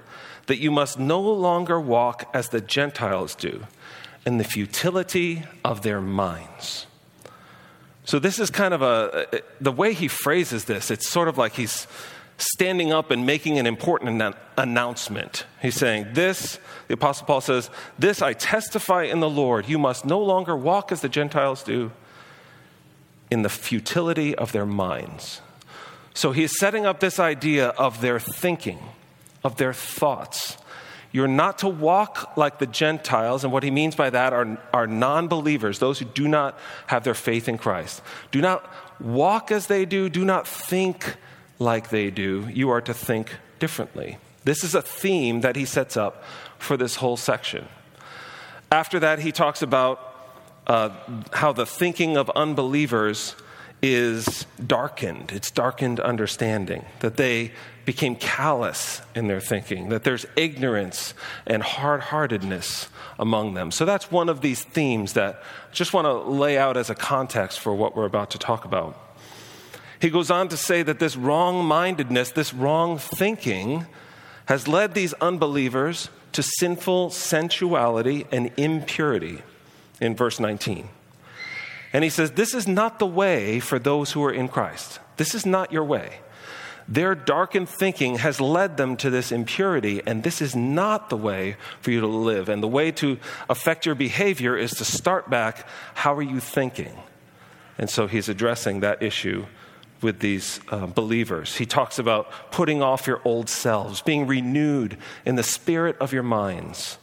that 0.48 0.57
you 0.57 0.72
must 0.72 1.00
no 1.00 1.21
longer 1.21 1.80
walk 1.80 2.30
as 2.33 2.50
the 2.50 2.62
Gentiles 2.62 3.33
do, 3.36 3.66
in 4.25 4.38
the 4.38 4.44
futility 4.44 5.44
of 5.63 5.83
their 5.83 6.01
minds. 6.01 6.88
So, 8.04 8.19
this 8.19 8.39
is 8.39 8.50
kind 8.50 8.74
of 8.74 8.81
a, 8.81 9.42
the 9.62 9.71
way 9.71 9.94
he 9.94 10.07
phrases 10.07 10.66
this, 10.66 10.92
it's 10.92 11.07
sort 11.07 11.28
of 11.28 11.38
like 11.38 11.54
he's 11.54 11.88
standing 12.38 12.92
up 12.92 13.12
and 13.12 13.26
making 13.26 13.60
an 13.60 13.66
important 13.66 14.36
announcement. 14.58 15.46
He's 15.62 15.76
saying, 15.76 16.08
This, 16.14 16.60
the 16.88 16.96
Apostle 16.96 17.26
Paul 17.26 17.42
says, 17.42 17.70
This 17.98 18.22
I 18.22 18.34
testify 18.34 19.04
in 19.04 19.20
the 19.20 19.30
Lord. 19.30 19.68
You 19.68 19.80
must 19.80 20.06
no 20.06 20.19
longer 20.19 20.56
walk 20.56 20.92
as 20.92 21.02
the 21.02 21.09
Gentiles 21.09 21.64
do 21.64 21.92
in 23.31 23.42
the 23.42 23.50
futility 23.50 24.36
of 24.36 24.52
their 24.52 24.66
minds. 24.66 25.42
So, 26.14 26.31
he's 26.31 26.57
setting 26.59 26.86
up 26.86 27.00
this 27.00 27.19
idea 27.19 27.69
of 27.69 28.02
their 28.02 28.19
thinking 28.19 28.80
of 29.45 29.57
their 29.57 29.74
thoughts. 29.74 30.57
You're 31.12 31.28
not 31.30 31.59
to 31.59 31.69
walk 31.69 32.36
like 32.36 32.59
the 32.59 32.66
Gentiles, 32.66 33.45
and 33.45 33.54
what 33.54 33.64
he 33.64 33.71
means 33.71 33.95
by 33.95 34.09
that 34.09 34.33
are, 34.33 34.57
are 34.74 34.88
non 34.88 35.30
believers, 35.30 35.80
those 35.80 36.00
who 36.00 36.06
do 36.06 36.28
not 36.28 36.59
have 36.88 37.06
their 37.06 37.14
faith 37.14 37.48
in 37.48 37.57
Christ. 37.57 38.02
Do 38.31 38.42
not 38.42 38.69
walk 39.00 39.52
as 39.52 39.68
they 39.68 39.86
do, 39.86 40.09
do 40.09 40.26
not 40.26 40.48
think 40.48 41.16
like 41.59 41.90
they 41.90 42.09
do. 42.09 42.47
You 42.52 42.69
are 42.69 42.81
to 42.81 42.94
think 42.94 43.35
differently. 43.59 44.18
This 44.44 44.64
is 44.64 44.76
a 44.76 44.81
theme 44.81 45.42
that 45.42 45.56
he 45.56 45.66
sets 45.66 45.97
up 45.97 46.24
for 46.57 46.78
this 46.78 46.95
whole 46.95 47.18
section. 47.18 47.68
After 48.71 49.00
that, 49.00 49.19
he 49.19 49.31
talks 49.31 49.62
about 49.62 50.16
uh, 50.68 50.90
how 51.33 51.54
the 51.54 51.66
thinking 51.66 52.18
of 52.18 52.30
unbelievers 52.31 53.35
is 53.81 54.45
darkened. 54.66 55.31
It's 55.31 55.52
darkened 55.52 56.00
understanding, 56.00 56.85
that 57.00 57.18
they 57.18 57.52
became 57.85 58.16
callous 58.16 59.02
in 59.14 59.28
their 59.28 59.40
thinking, 59.40 59.90
that 59.90 60.04
there's 60.04 60.26
ignorance 60.35 61.14
and 61.45 61.62
hard 61.62 62.02
heartedness 62.02 62.90
among 63.19 63.54
them. 63.54 63.69
So 63.69 63.85
that's 63.85 64.12
one 64.12 64.28
of 64.28 64.42
these 64.42 64.64
themes 64.64 65.14
that 65.14 65.35
I 65.69 65.74
just 65.74 65.94
want 65.94 66.06
to 66.06 66.14
lay 66.14 66.57
out 66.57 66.78
as 66.78 66.90
a 66.90 66.95
context 66.95 67.59
for 67.59 67.76
what 67.76 67.95
we're 67.95 68.06
about 68.06 68.31
to 68.31 68.40
talk 68.40 68.66
about. 68.66 68.97
He 69.99 70.09
goes 70.09 70.30
on 70.30 70.49
to 70.49 70.57
say 70.57 70.83
that 70.83 70.99
this 70.99 71.16
wrong 71.16 71.66
mindedness, 71.66 72.31
this 72.31 72.54
wrong 72.54 72.97
thinking, 72.97 73.85
has 74.45 74.68
led 74.68 74.94
these 74.94 75.14
unbelievers 75.16 76.09
to 76.33 76.44
sinful 76.44 77.11
sensuality 77.11 78.25
and 78.31 78.52
impurity 78.57 79.42
in 80.02 80.16
verse 80.16 80.40
19. 80.40 80.90
And 81.94 82.04
he 82.04 82.09
says, 82.09 82.31
This 82.31 82.54
is 82.54 82.68
not 82.68 82.99
the 82.99 83.07
way 83.07 83.59
for 83.59 83.80
those 83.80 84.11
who 84.11 84.23
are 84.23 84.33
in 84.33 84.49
Christ. 84.49 84.99
This 85.18 85.33
is 85.33 85.45
not 85.45 85.71
your 85.71 85.85
way. 85.85 86.19
Their 86.87 87.16
darkened 87.16 87.69
thinking 87.69 88.18
has 88.18 88.40
led 88.40 88.78
them 88.78 88.95
to 88.97 89.09
this 89.09 89.31
impurity, 89.31 90.02
and 90.06 90.21
this 90.21 90.42
is 90.42 90.56
not 90.56 91.09
the 91.09 91.18
way 91.18 91.56
for 91.81 91.90
you 91.90 92.02
to 92.02 92.07
live. 92.07 92.47
And 92.47 92.61
the 92.61 92.68
way 92.68 92.92
to 92.92 93.18
affect 93.49 93.85
your 93.85 93.95
behavior 93.95 94.56
is 94.56 94.71
to 94.73 94.85
start 94.85 95.30
back 95.30 95.66
how 95.95 96.14
are 96.16 96.21
you 96.21 96.40
thinking? 96.40 96.95
And 97.78 97.90
so 97.90 98.07
he's 98.07 98.30
addressing 98.30 98.81
that 98.81 99.02
issue 99.02 99.45
with 100.06 100.19
these 100.19 100.62
uh, 100.69 100.85
believers. 100.85 101.57
He 101.57 101.66
talks 101.66 102.00
about 102.00 102.31
putting 102.52 102.81
off 102.81 103.07
your 103.07 103.21
old 103.26 103.50
selves, 103.50 104.02
being 104.02 104.28
renewed 104.28 104.97
in 105.26 105.35
the 105.35 105.44
spirit 105.44 105.97
of 105.97 106.14
your 106.14 106.24
minds, 106.24 107.00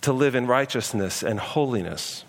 to 0.00 0.12
live 0.12 0.34
in 0.34 0.46
righteousness 0.46 1.22
and 1.22 1.38
holiness. 1.38 2.24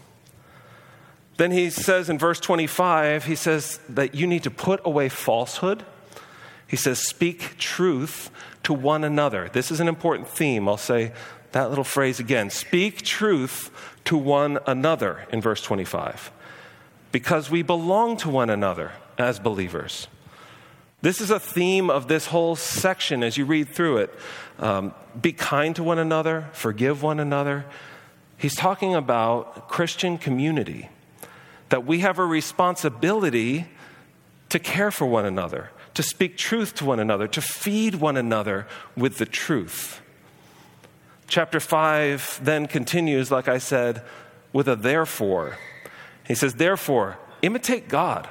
Then 1.37 1.51
he 1.51 1.69
says 1.69 2.09
in 2.09 2.19
verse 2.19 2.39
25, 2.39 3.25
he 3.25 3.35
says 3.35 3.79
that 3.87 4.13
you 4.13 4.27
need 4.27 4.43
to 4.43 4.51
put 4.51 4.81
away 4.85 5.07
falsehood. 5.07 5.85
He 6.67 6.75
says, 6.75 6.99
speak 6.99 7.57
truth 7.57 8.29
to 8.63 8.73
one 8.73 9.03
another. 9.05 9.49
This 9.51 9.71
is 9.71 9.79
an 9.79 9.87
important 9.87 10.27
theme. 10.27 10.67
I'll 10.67 10.77
say 10.77 11.13
that 11.53 11.69
little 11.69 11.85
phrase 11.85 12.19
again. 12.19 12.49
Speak 12.49 13.01
truth 13.03 13.71
to 14.05 14.17
one 14.17 14.59
another 14.67 15.25
in 15.31 15.41
verse 15.41 15.61
25 15.61 16.31
because 17.11 17.49
we 17.49 17.61
belong 17.61 18.17
to 18.17 18.29
one 18.29 18.49
another 18.49 18.91
as 19.17 19.39
believers. 19.39 20.07
This 21.01 21.19
is 21.19 21.31
a 21.31 21.39
theme 21.39 21.89
of 21.89 22.07
this 22.07 22.27
whole 22.27 22.55
section 22.55 23.23
as 23.23 23.35
you 23.35 23.45
read 23.45 23.69
through 23.69 23.97
it. 23.97 24.13
Um, 24.59 24.93
be 25.19 25.33
kind 25.33 25.75
to 25.75 25.83
one 25.83 25.97
another, 25.97 26.49
forgive 26.53 27.01
one 27.01 27.19
another. 27.19 27.65
He's 28.37 28.55
talking 28.55 28.95
about 28.95 29.67
Christian 29.67 30.17
community, 30.17 30.89
that 31.69 31.85
we 31.85 31.99
have 31.99 32.19
a 32.19 32.25
responsibility 32.25 33.67
to 34.49 34.59
care 34.59 34.91
for 34.91 35.05
one 35.05 35.25
another, 35.25 35.71
to 35.95 36.03
speak 36.03 36.37
truth 36.37 36.75
to 36.75 36.85
one 36.85 36.99
another, 36.99 37.27
to 37.27 37.41
feed 37.41 37.95
one 37.95 38.17
another 38.17 38.67
with 38.95 39.17
the 39.17 39.25
truth. 39.25 40.01
Chapter 41.27 41.59
5 41.59 42.41
then 42.43 42.67
continues, 42.67 43.31
like 43.31 43.47
I 43.47 43.57
said, 43.57 44.03
with 44.53 44.67
a 44.67 44.75
therefore. 44.75 45.57
He 46.31 46.35
says, 46.35 46.53
Therefore, 46.53 47.19
imitate 47.41 47.89
God. 47.89 48.29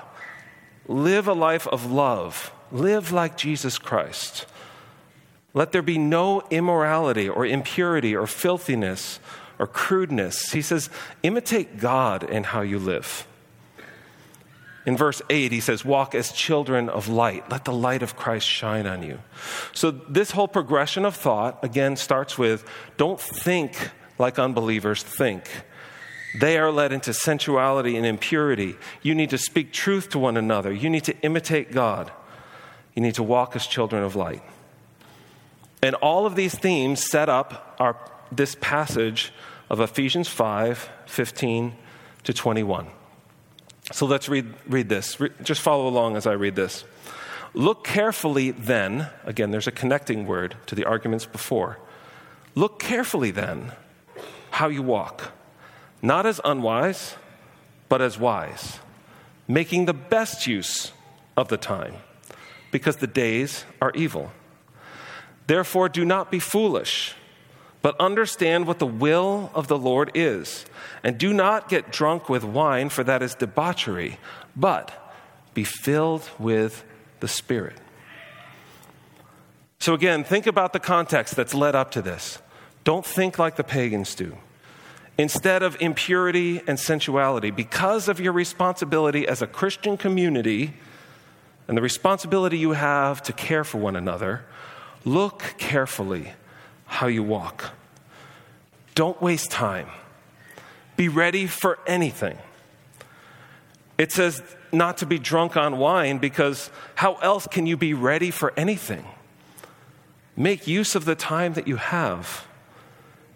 Live 0.89 1.29
a 1.29 1.35
life 1.35 1.67
of 1.67 1.93
love. 1.93 2.51
Live 2.73 3.13
like 3.13 3.37
Jesus 3.37 3.77
Christ. 3.77 4.47
Let 5.53 5.73
there 5.73 5.83
be 5.83 5.99
no 5.99 6.43
immorality 6.49 7.29
or 7.29 7.45
impurity 7.45 8.17
or 8.17 8.27
filthiness 8.27 9.21
or 9.59 9.67
crudeness. 9.67 10.53
He 10.53 10.63
says, 10.63 10.89
imitate 11.23 11.79
God 11.79 12.25
in 12.25 12.45
how 12.45 12.63
you 12.63 12.79
live. 12.79 13.27
In 14.87 14.97
verse 14.97 15.21
8, 15.29 15.53
he 15.53 15.61
says, 15.61 15.85
Walk 15.85 16.15
as 16.15 16.33
children 16.33 16.89
of 16.89 17.07
light. 17.07 17.51
Let 17.51 17.67
the 17.67 17.73
light 17.75 18.03
of 18.03 18.17
Christ 18.17 18.47
shine 18.47 18.87
on 18.87 19.03
you. 19.03 19.19
So, 19.75 19.91
this 19.91 20.31
whole 20.31 20.49
progression 20.49 21.05
of 21.05 21.15
thought, 21.15 21.63
again, 21.63 21.97
starts 21.97 22.39
with 22.39 22.65
don't 22.97 23.21
think 23.21 23.91
like 24.19 24.39
unbelievers 24.39 25.03
think. 25.03 25.51
They 26.39 26.59
are 26.59 26.71
led 26.71 26.93
into 26.93 27.13
sensuality 27.13 27.97
and 27.97 28.07
impurity. 28.07 28.77
You 29.03 29.15
need 29.15 29.31
to 29.31 29.39
speak 29.39 29.73
truth 29.73 30.11
to 30.11 30.19
one 30.19 30.37
another. 30.37 30.73
You 30.73 30.89
need 30.89 31.05
to 31.05 31.19
imitate 31.23 31.73
God. 31.73 32.13
You 32.95 33.03
need 33.03 33.15
to 33.17 33.23
walk 33.23 33.57
as 33.57 33.67
children 33.67 34.03
of 34.03 34.15
light. 34.15 34.43
And 35.83 35.95
all 35.97 36.27
of 36.27 36.37
these 36.37 36.55
themes 36.55 37.03
set 37.03 37.29
up 37.29 37.77
our, 37.79 37.97
this 38.31 38.57
passage 38.61 39.33
of 39.69 39.81
Ephesians 39.81 40.29
5 40.29 40.91
15 41.07 41.75
to 42.25 42.33
21. 42.33 42.87
So 43.93 44.07
let's 44.07 44.29
read, 44.29 44.55
read 44.69 44.89
this. 44.89 45.19
Re, 45.19 45.31
just 45.43 45.61
follow 45.61 45.89
along 45.89 46.17
as 46.17 46.27
I 46.27 46.33
read 46.33 46.55
this. 46.55 46.85
Look 47.55 47.83
carefully 47.83 48.53
then, 48.53 49.09
again, 49.25 49.51
there's 49.51 49.67
a 49.67 49.73
connecting 49.73 50.27
word 50.27 50.55
to 50.67 50.77
the 50.77 50.85
arguments 50.85 51.27
before. 51.27 51.79
Look 52.55 52.79
carefully 52.79 53.33
then 53.33 53.73
how 54.53 54.69
you 54.69 54.83
walk 54.83 55.33
not 56.03 56.27
as 56.27 56.41
unwise, 56.45 57.17
but 57.89 58.01
as 58.01 58.19
wise, 58.19 58.79
making 59.47 59.85
the 59.85 59.93
best 59.93 60.47
use 60.47 60.93
of 61.37 61.49
the 61.49 61.57
time, 61.57 61.95
because 62.71 62.97
the 62.97 63.07
days 63.07 63.65
are 63.83 63.93
evil. 63.95 64.33
Therefore, 65.47 65.89
do 65.89 66.05
not 66.05 66.31
be 66.31 66.39
foolish, 66.39 67.15
but 67.83 67.99
understand 67.99 68.67
what 68.67 68.79
the 68.79 68.87
will 68.87 69.51
of 69.55 69.69
the 69.69 69.79
Lord 69.79 70.11
is. 70.15 70.65
And 71.03 71.19
do 71.19 71.33
not 71.33 71.69
get 71.69 71.91
drunk 71.91 72.29
with 72.29 72.45
wine, 72.45 72.89
for 72.91 73.03
that 73.05 73.23
is 73.23 73.35
debauchery, 73.35 74.19
but 74.55 74.93
be 75.55 75.65
filled 75.65 76.29
with 76.39 76.85
the 77.21 77.29
Spirit. 77.29 77.77
So, 79.81 79.95
again, 79.95 80.25
think 80.25 80.47
about 80.47 80.73
the 80.73 80.79
context 80.79 81.35
that's 81.35 81.55
led 81.55 81.75
up 81.75 81.91
to 81.93 82.03
this. 82.03 82.39
Don't 82.85 83.05
think 83.05 83.39
like 83.39 83.57
the 83.57 83.65
pagans 83.65 84.15
do 84.15 84.37
instead 85.21 85.63
of 85.63 85.77
impurity 85.81 86.63
and 86.67 86.81
sensuality. 86.81 87.51
Because 87.51 88.09
of 88.09 88.19
your 88.19 88.33
responsibility 88.33 89.29
as 89.29 89.43
a 89.43 89.47
Christian 89.47 89.99
community 89.99 90.73
and 91.69 91.77
the 91.77 91.83
responsibility 91.83 92.57
you 92.57 92.71
have 92.71 93.23
to 93.25 93.33
care 93.35 93.63
for 93.63 93.77
one 93.77 93.97
another, 93.97 94.47
look 95.05 95.55
carefully 95.59 96.33
how 96.87 97.07
you 97.07 97.23
walk. 97.23 97.73
Don't 98.95 99.21
waste 99.21 99.51
time. 99.51 99.89
Be 100.97 101.11
ready 101.11 101.47
for 101.47 101.79
anything. 101.87 102.39
It 103.99 104.13
says 104.13 104.43
not 104.73 104.97
to 104.99 105.07
be 105.07 105.19
drunk 105.19 105.55
on 105.55 105.77
wine 105.77 106.17
because 106.17 106.71
how 106.95 107.17
else 107.17 107.47
can 107.47 107.67
you 107.67 107.77
be 107.77 107.93
ready 107.93 108.31
for 108.31 108.55
anything? 108.57 109.05
Make 110.35 110.67
use 110.67 110.95
of 110.95 111.05
the 111.05 111.15
time 111.15 111.53
that 111.53 111.69
you 111.69 111.77
have. 111.77 112.47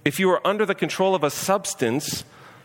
If 0.04 0.18
you 0.18 0.30
are 0.30 0.46
under 0.46 0.66
the 0.66 0.75
control 0.75 1.14
of 1.14 1.25
a 1.25 1.30
substance, 1.30 2.25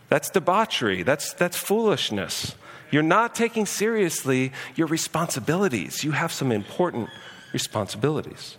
that's 0.09 0.29
debauchery, 0.29 1.03
that's, 1.03 1.33
that's 1.33 1.57
foolishness. 1.57 2.55
You're 2.91 3.03
not 3.03 3.35
taking 3.35 3.65
seriously 3.65 4.51
your 4.75 4.87
responsibilities. 4.87 6.03
You 6.03 6.11
have 6.11 6.31
some 6.31 6.51
important 6.51 7.09
responsibilities. 7.53 8.57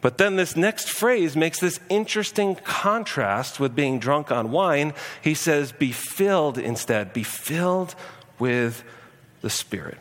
But 0.00 0.18
then 0.18 0.36
this 0.36 0.54
next 0.54 0.90
phrase 0.90 1.34
makes 1.34 1.60
this 1.60 1.80
interesting 1.88 2.56
contrast 2.56 3.58
with 3.58 3.74
being 3.74 3.98
drunk 3.98 4.30
on 4.30 4.50
wine. 4.50 4.92
He 5.22 5.34
says, 5.34 5.72
Be 5.72 5.92
filled 5.92 6.58
instead, 6.58 7.12
be 7.12 7.22
filled 7.22 7.94
with 8.38 8.84
the 9.40 9.48
Spirit. 9.50 9.98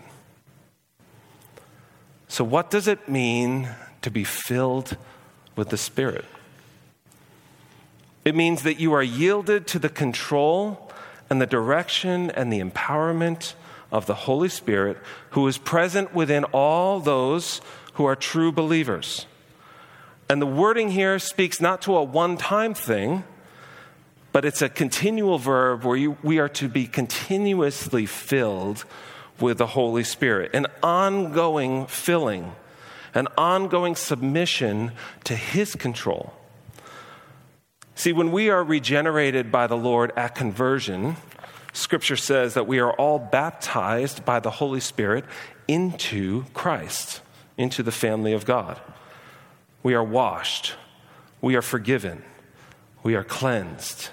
So, 2.28 2.44
what 2.44 2.70
does 2.70 2.88
it 2.88 3.08
mean 3.08 3.70
to 4.02 4.12
be 4.12 4.26
filled 4.26 4.98
with 5.56 5.70
the 5.70 5.78
Spirit? 5.78 6.26
It 8.26 8.36
means 8.36 8.64
that 8.64 8.80
you 8.80 8.94
are 8.94 9.04
yielded 9.04 9.68
to 9.68 9.80
the 9.80 9.90
control 9.90 10.92
and 11.30 11.42
the 11.42 11.46
direction 11.46 12.32
and 12.32 12.52
the 12.52 12.62
empowerment 12.62 13.54
of 13.92 14.06
the 14.06 14.14
Holy 14.14 14.50
Spirit, 14.50 14.98
who 15.32 15.48
is 15.48 15.58
present 15.58 16.14
within 16.14 16.44
all 16.46 17.00
those 17.00 17.62
who 17.94 18.06
are 18.06 18.16
true 18.16 18.52
believers. 18.52 19.28
And 20.30 20.42
the 20.42 20.48
wording 20.48 20.90
here 20.90 21.20
speaks 21.20 21.62
not 21.62 21.82
to 21.84 21.96
a 21.96 22.04
one 22.04 22.38
time 22.38 22.74
thing, 22.74 23.24
but 24.32 24.46
it's 24.46 24.62
a 24.62 24.70
continual 24.70 25.38
verb 25.38 25.84
where 25.84 25.98
you, 25.98 26.18
we 26.24 26.40
are 26.40 26.50
to 26.50 26.68
be 26.68 26.88
continuously 26.88 28.06
filled 28.06 28.86
with 29.40 29.58
the 29.60 29.68
Holy 29.68 30.04
Spirit, 30.04 30.52
an 30.54 30.68
ongoing 30.82 31.86
filling, 31.86 32.54
an 33.14 33.28
ongoing 33.38 33.96
submission 33.96 34.92
to 35.26 35.36
His 35.36 35.76
control. 35.76 36.34
See, 37.96 38.12
when 38.12 38.32
we 38.32 38.50
are 38.50 38.64
regenerated 38.64 39.52
by 39.52 39.68
the 39.68 39.78
Lord 39.78 40.12
at 40.16 40.36
conversion, 40.36 41.16
Scripture 41.74 42.16
says 42.16 42.54
that 42.54 42.68
we 42.68 42.80
are 42.80 42.92
all 42.94 43.20
baptized 43.20 44.26
by 44.26 44.40
the 44.40 44.52
Holy 44.52 44.80
Spirit 44.80 45.26
into 45.68 46.46
Christ, 46.54 47.22
into 47.58 47.84
the 47.84 47.92
family 47.92 48.34
of 48.34 48.46
God. 48.46 48.80
We 49.84 49.94
are 49.94 50.04
washed, 50.04 50.74
we 51.42 51.56
are 51.56 51.62
forgiven, 51.62 52.24
we 53.04 53.16
are 53.16 53.24
cleansed, 53.24 54.10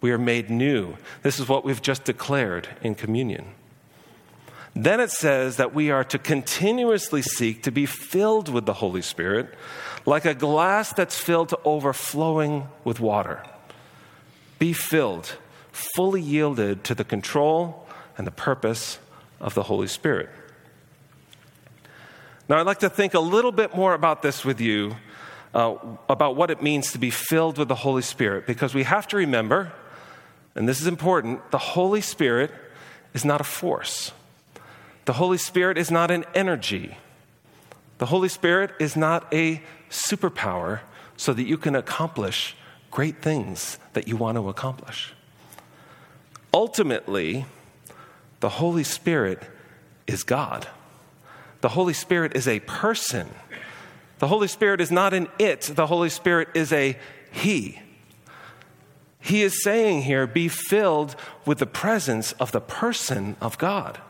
we 0.00 0.10
are 0.10 0.18
made 0.18 0.50
new. 0.50 0.96
This 1.22 1.38
is 1.38 1.48
what 1.48 1.64
we've 1.64 1.82
just 1.82 2.04
declared 2.04 2.68
in 2.82 2.94
communion. 2.94 3.46
Then 4.74 5.00
it 5.00 5.10
says 5.10 5.56
that 5.56 5.74
we 5.74 5.90
are 5.90 6.04
to 6.04 6.18
continuously 6.18 7.22
seek 7.22 7.62
to 7.64 7.70
be 7.70 7.86
filled 7.86 8.48
with 8.48 8.64
the 8.64 8.72
Holy 8.72 9.02
Spirit 9.02 9.54
like 10.06 10.24
a 10.24 10.34
glass 10.34 10.92
that's 10.92 11.18
filled 11.18 11.50
to 11.50 11.58
overflowing 11.64 12.68
with 12.82 12.98
water. 12.98 13.42
Be 14.58 14.72
filled, 14.72 15.36
fully 15.70 16.22
yielded 16.22 16.84
to 16.84 16.94
the 16.94 17.04
control 17.04 17.86
and 18.16 18.26
the 18.26 18.32
purpose 18.32 18.98
of 19.40 19.54
the 19.54 19.64
Holy 19.64 19.88
Spirit. 19.88 20.30
Now, 22.48 22.58
I'd 22.58 22.66
like 22.66 22.80
to 22.80 22.90
think 22.90 23.14
a 23.14 23.20
little 23.20 23.52
bit 23.52 23.76
more 23.76 23.94
about 23.94 24.22
this 24.22 24.44
with 24.44 24.60
you, 24.60 24.96
uh, 25.54 25.76
about 26.08 26.34
what 26.36 26.50
it 26.50 26.62
means 26.62 26.92
to 26.92 26.98
be 26.98 27.10
filled 27.10 27.58
with 27.58 27.68
the 27.68 27.74
Holy 27.74 28.02
Spirit, 28.02 28.46
because 28.46 28.74
we 28.74 28.82
have 28.82 29.06
to 29.08 29.16
remember, 29.16 29.72
and 30.54 30.68
this 30.68 30.80
is 30.80 30.86
important, 30.86 31.50
the 31.50 31.58
Holy 31.58 32.00
Spirit 32.00 32.50
is 33.14 33.24
not 33.24 33.40
a 33.40 33.44
force. 33.44 34.12
The 35.04 35.14
Holy 35.14 35.38
Spirit 35.38 35.78
is 35.78 35.90
not 35.90 36.10
an 36.10 36.24
energy. 36.34 36.96
The 37.98 38.06
Holy 38.06 38.28
Spirit 38.28 38.72
is 38.78 38.96
not 38.96 39.32
a 39.32 39.62
superpower 39.90 40.80
so 41.16 41.32
that 41.32 41.44
you 41.44 41.56
can 41.56 41.74
accomplish 41.74 42.56
great 42.90 43.22
things 43.22 43.78
that 43.92 44.06
you 44.06 44.16
want 44.16 44.36
to 44.36 44.48
accomplish. 44.48 45.12
Ultimately, 46.54 47.46
the 48.40 48.48
Holy 48.48 48.84
Spirit 48.84 49.42
is 50.06 50.22
God. 50.22 50.68
The 51.60 51.70
Holy 51.70 51.94
Spirit 51.94 52.36
is 52.36 52.46
a 52.46 52.60
person. 52.60 53.28
The 54.18 54.28
Holy 54.28 54.48
Spirit 54.48 54.80
is 54.80 54.90
not 54.90 55.14
an 55.14 55.28
it, 55.38 55.62
the 55.62 55.86
Holy 55.86 56.08
Spirit 56.08 56.48
is 56.54 56.72
a 56.72 56.96
He. 57.30 57.80
He 59.20 59.42
is 59.42 59.62
saying 59.62 60.02
here, 60.02 60.26
be 60.26 60.48
filled 60.48 61.14
with 61.46 61.58
the 61.58 61.66
presence 61.66 62.32
of 62.32 62.52
the 62.52 62.60
person 62.60 63.36
of 63.40 63.56
God. 63.58 64.00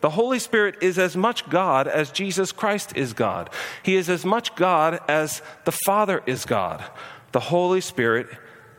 The 0.00 0.10
Holy 0.10 0.38
Spirit 0.38 0.76
is 0.80 0.98
as 0.98 1.16
much 1.16 1.48
God 1.48 1.88
as 1.88 2.10
Jesus 2.10 2.52
Christ 2.52 2.96
is 2.96 3.12
God. 3.12 3.50
He 3.82 3.96
is 3.96 4.08
as 4.08 4.24
much 4.24 4.54
God 4.54 5.00
as 5.08 5.42
the 5.64 5.72
Father 5.72 6.22
is 6.26 6.44
God. 6.44 6.84
The 7.32 7.40
Holy 7.40 7.80
Spirit 7.80 8.28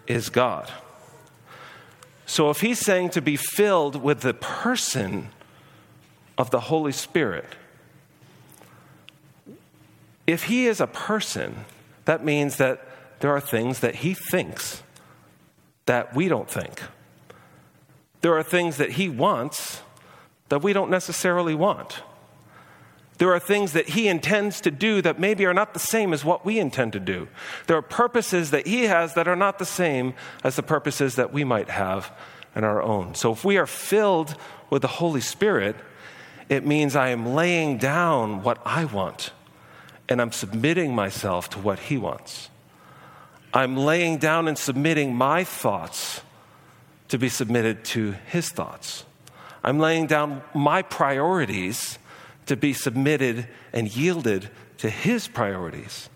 is 0.08 0.30
God. 0.30 0.72
So 2.26 2.50
if 2.50 2.62
he's 2.62 2.80
saying 2.80 3.10
to 3.12 3.22
be 3.22 3.36
filled 3.36 4.02
with 4.02 4.22
the 4.22 4.34
person 4.34 5.30
of 6.38 6.52
the 6.52 6.60
Holy 6.62 6.92
Spirit, 6.92 7.46
if 10.26 10.44
he 10.44 10.68
is 10.68 10.80
a 10.80 10.88
person, 10.88 11.66
that 12.06 12.24
means 12.24 12.58
that 12.58 12.86
there 13.20 13.32
are 13.32 13.42
things 13.42 13.80
that 13.80 13.96
he 13.96 14.14
thinks 14.14 14.84
that 15.86 16.16
we 16.16 16.28
don't 16.28 16.50
think. 16.50 16.82
There 18.22 18.38
are 18.38 18.44
things 18.44 18.78
that 18.78 18.92
he 18.92 19.10
wants 19.10 19.82
that 20.50 20.62
we 20.62 20.74
don't 20.74 20.90
necessarily 20.90 21.56
want. 21.56 22.02
There 23.20 23.34
are 23.34 23.40
things 23.40 23.74
that 23.74 23.90
he 23.90 24.08
intends 24.08 24.62
to 24.62 24.72
do 24.72 25.02
that 25.02 25.20
maybe 25.20 25.46
are 25.46 25.54
not 25.54 25.74
the 25.74 25.80
same 25.80 26.14
as 26.14 26.24
what 26.24 26.46
we 26.46 26.58
intend 26.58 26.94
to 26.94 27.00
do. 27.00 27.28
There 27.68 27.78
are 27.78 27.82
purposes 27.82 28.52
that 28.52 28.66
he 28.66 28.84
has 28.84 29.14
that 29.16 29.28
are 29.28 29.36
not 29.36 29.60
the 29.60 29.66
same 29.66 30.14
as 30.44 30.56
the 30.56 30.64
purposes 30.64 31.16
that 31.16 31.34
we 31.34 31.44
might 31.44 31.70
have 31.70 32.12
in 32.56 32.64
our 32.64 32.82
own. 32.82 33.16
So 33.16 33.34
if 33.34 33.44
we 33.44 33.58
are 33.58 33.68
filled 33.68 34.36
with 34.70 34.82
the 34.82 34.88
Holy 34.88 35.22
Spirit, 35.22 35.76
it 36.48 36.66
means 36.66 36.96
I 36.96 37.10
am 37.10 37.36
laying 37.36 37.78
down 37.78 38.42
what 38.42 38.62
I 38.66 38.86
want 38.86 39.32
and 40.08 40.22
I'm 40.22 40.32
submitting 40.32 40.96
myself 40.96 41.50
to 41.52 41.60
what 41.60 41.78
he 41.78 41.98
wants. 41.98 42.50
I'm 43.54 43.76
laying 43.76 44.18
down 44.18 44.48
and 44.48 44.58
submitting 44.58 45.14
my 45.14 45.44
thoughts 45.44 46.22
to 47.10 47.18
be 47.18 47.28
submitted 47.30 47.84
to 47.84 48.16
his 48.28 48.50
thoughts. 48.50 49.06
I'm 49.64 49.80
laying 49.80 50.08
down 50.08 50.42
my 50.54 50.82
priorities 50.82 52.00
to 52.46 52.56
be 52.56 52.74
submitted 52.74 53.48
and 53.74 53.96
yielded 53.96 54.50
to 54.78 54.90
his 54.90 55.28
priorities. 55.28 56.10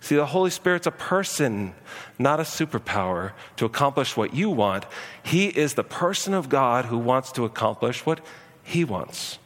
See, 0.00 0.16
the 0.16 0.26
Holy 0.26 0.50
Spirit's 0.50 0.86
a 0.86 0.90
person, 0.92 1.74
not 2.18 2.40
a 2.40 2.44
superpower 2.44 3.32
to 3.56 3.66
accomplish 3.66 4.16
what 4.16 4.32
you 4.32 4.48
want. 4.48 4.86
He 5.22 5.48
is 5.48 5.74
the 5.74 5.84
person 5.84 6.32
of 6.32 6.48
God 6.48 6.86
who 6.86 6.98
wants 6.98 7.32
to 7.32 7.44
accomplish 7.44 8.06
what 8.06 8.20
he 8.62 8.84
wants. 8.84 9.38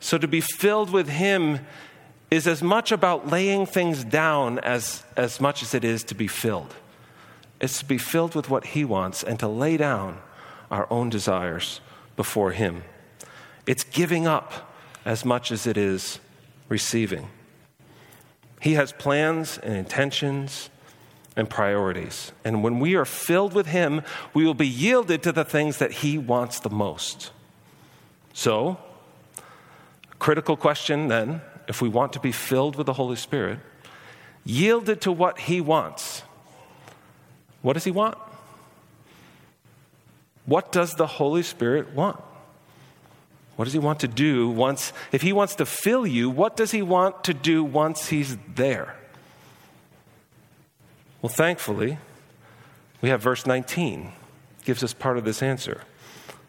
So 0.00 0.18
to 0.18 0.28
be 0.28 0.40
filled 0.40 0.90
with 0.90 1.08
him 1.08 1.60
is 2.30 2.46
as 2.46 2.62
much 2.62 2.92
about 2.92 3.28
laying 3.28 3.66
things 3.66 4.04
down 4.04 4.58
as, 4.60 5.04
as 5.18 5.38
much 5.38 5.62
as 5.62 5.74
it 5.74 5.84
is 5.84 6.02
to 6.04 6.14
be 6.14 6.26
filled. 6.26 6.74
It's 7.60 7.78
to 7.78 7.84
be 7.84 7.98
filled 7.98 8.34
with 8.34 8.50
what 8.50 8.66
He 8.66 8.84
wants 8.84 9.22
and 9.22 9.38
to 9.38 9.48
lay 9.48 9.76
down 9.76 10.18
our 10.70 10.86
own 10.90 11.10
desires 11.10 11.80
before 12.16 12.52
Him. 12.52 12.84
It's 13.66 13.84
giving 13.84 14.26
up 14.26 14.74
as 15.04 15.24
much 15.24 15.50
as 15.52 15.66
it 15.66 15.76
is 15.76 16.20
receiving. 16.68 17.28
He 18.60 18.74
has 18.74 18.92
plans 18.92 19.58
and 19.58 19.74
intentions 19.74 20.70
and 21.36 21.48
priorities. 21.48 22.32
And 22.44 22.62
when 22.62 22.78
we 22.78 22.94
are 22.94 23.04
filled 23.04 23.54
with 23.54 23.66
Him, 23.66 24.02
we 24.34 24.44
will 24.44 24.54
be 24.54 24.68
yielded 24.68 25.22
to 25.24 25.32
the 25.32 25.44
things 25.44 25.78
that 25.78 25.92
He 25.92 26.18
wants 26.18 26.60
the 26.60 26.70
most. 26.70 27.32
So, 28.32 28.78
critical 30.18 30.56
question 30.56 31.08
then 31.08 31.42
if 31.68 31.80
we 31.80 31.88
want 31.88 32.12
to 32.12 32.20
be 32.20 32.32
filled 32.32 32.76
with 32.76 32.86
the 32.86 32.92
Holy 32.92 33.16
Spirit, 33.16 33.58
yielded 34.44 35.00
to 35.02 35.12
what 35.12 35.38
He 35.40 35.60
wants. 35.60 36.22
What 37.62 37.74
does 37.74 37.84
He 37.84 37.90
want? 37.90 38.18
What 40.46 40.72
does 40.72 40.94
the 40.94 41.06
Holy 41.06 41.42
Spirit 41.42 41.92
want? 41.94 42.20
What 43.56 43.66
does 43.66 43.72
He 43.72 43.78
want 43.78 44.00
to 44.00 44.08
do 44.08 44.48
once, 44.48 44.92
if 45.12 45.22
He 45.22 45.32
wants 45.32 45.54
to 45.56 45.66
fill 45.66 46.06
you, 46.06 46.30
what 46.30 46.56
does 46.56 46.70
He 46.70 46.82
want 46.82 47.24
to 47.24 47.34
do 47.34 47.62
once 47.62 48.08
He's 48.08 48.36
there? 48.54 48.96
Well, 51.20 51.30
thankfully, 51.30 51.98
we 53.00 53.10
have 53.10 53.20
verse 53.20 53.46
19 53.46 54.12
gives 54.64 54.82
us 54.82 54.92
part 54.92 55.18
of 55.18 55.24
this 55.24 55.42
answer. 55.42 55.82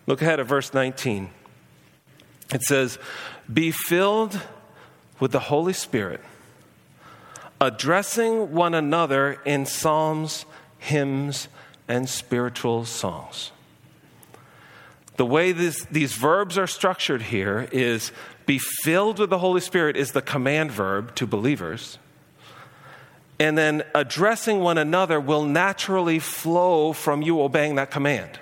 Look 0.05 0.21
ahead 0.21 0.39
at 0.39 0.45
verse 0.45 0.73
19. 0.73 1.29
It 2.53 2.61
says, 2.63 2.99
Be 3.51 3.71
filled 3.71 4.39
with 5.19 5.31
the 5.31 5.39
Holy 5.39 5.73
Spirit, 5.73 6.21
addressing 7.59 8.51
one 8.51 8.73
another 8.73 9.39
in 9.45 9.65
psalms, 9.65 10.45
hymns, 10.77 11.47
and 11.87 12.07
spiritual 12.09 12.85
songs. 12.85 13.52
The 15.15 15.25
way 15.25 15.51
this, 15.51 15.85
these 15.85 16.13
verbs 16.13 16.57
are 16.57 16.67
structured 16.67 17.21
here 17.21 17.67
is 17.71 18.11
be 18.45 18.59
filled 18.59 19.19
with 19.19 19.29
the 19.29 19.37
Holy 19.37 19.61
Spirit 19.61 19.95
is 19.95 20.11
the 20.11 20.21
command 20.21 20.71
verb 20.71 21.15
to 21.15 21.27
believers. 21.27 21.97
And 23.39 23.57
then 23.57 23.83
addressing 23.93 24.59
one 24.59 24.77
another 24.77 25.19
will 25.19 25.43
naturally 25.43 26.19
flow 26.19 26.93
from 26.93 27.21
you 27.21 27.41
obeying 27.41 27.75
that 27.75 27.91
command 27.91 28.39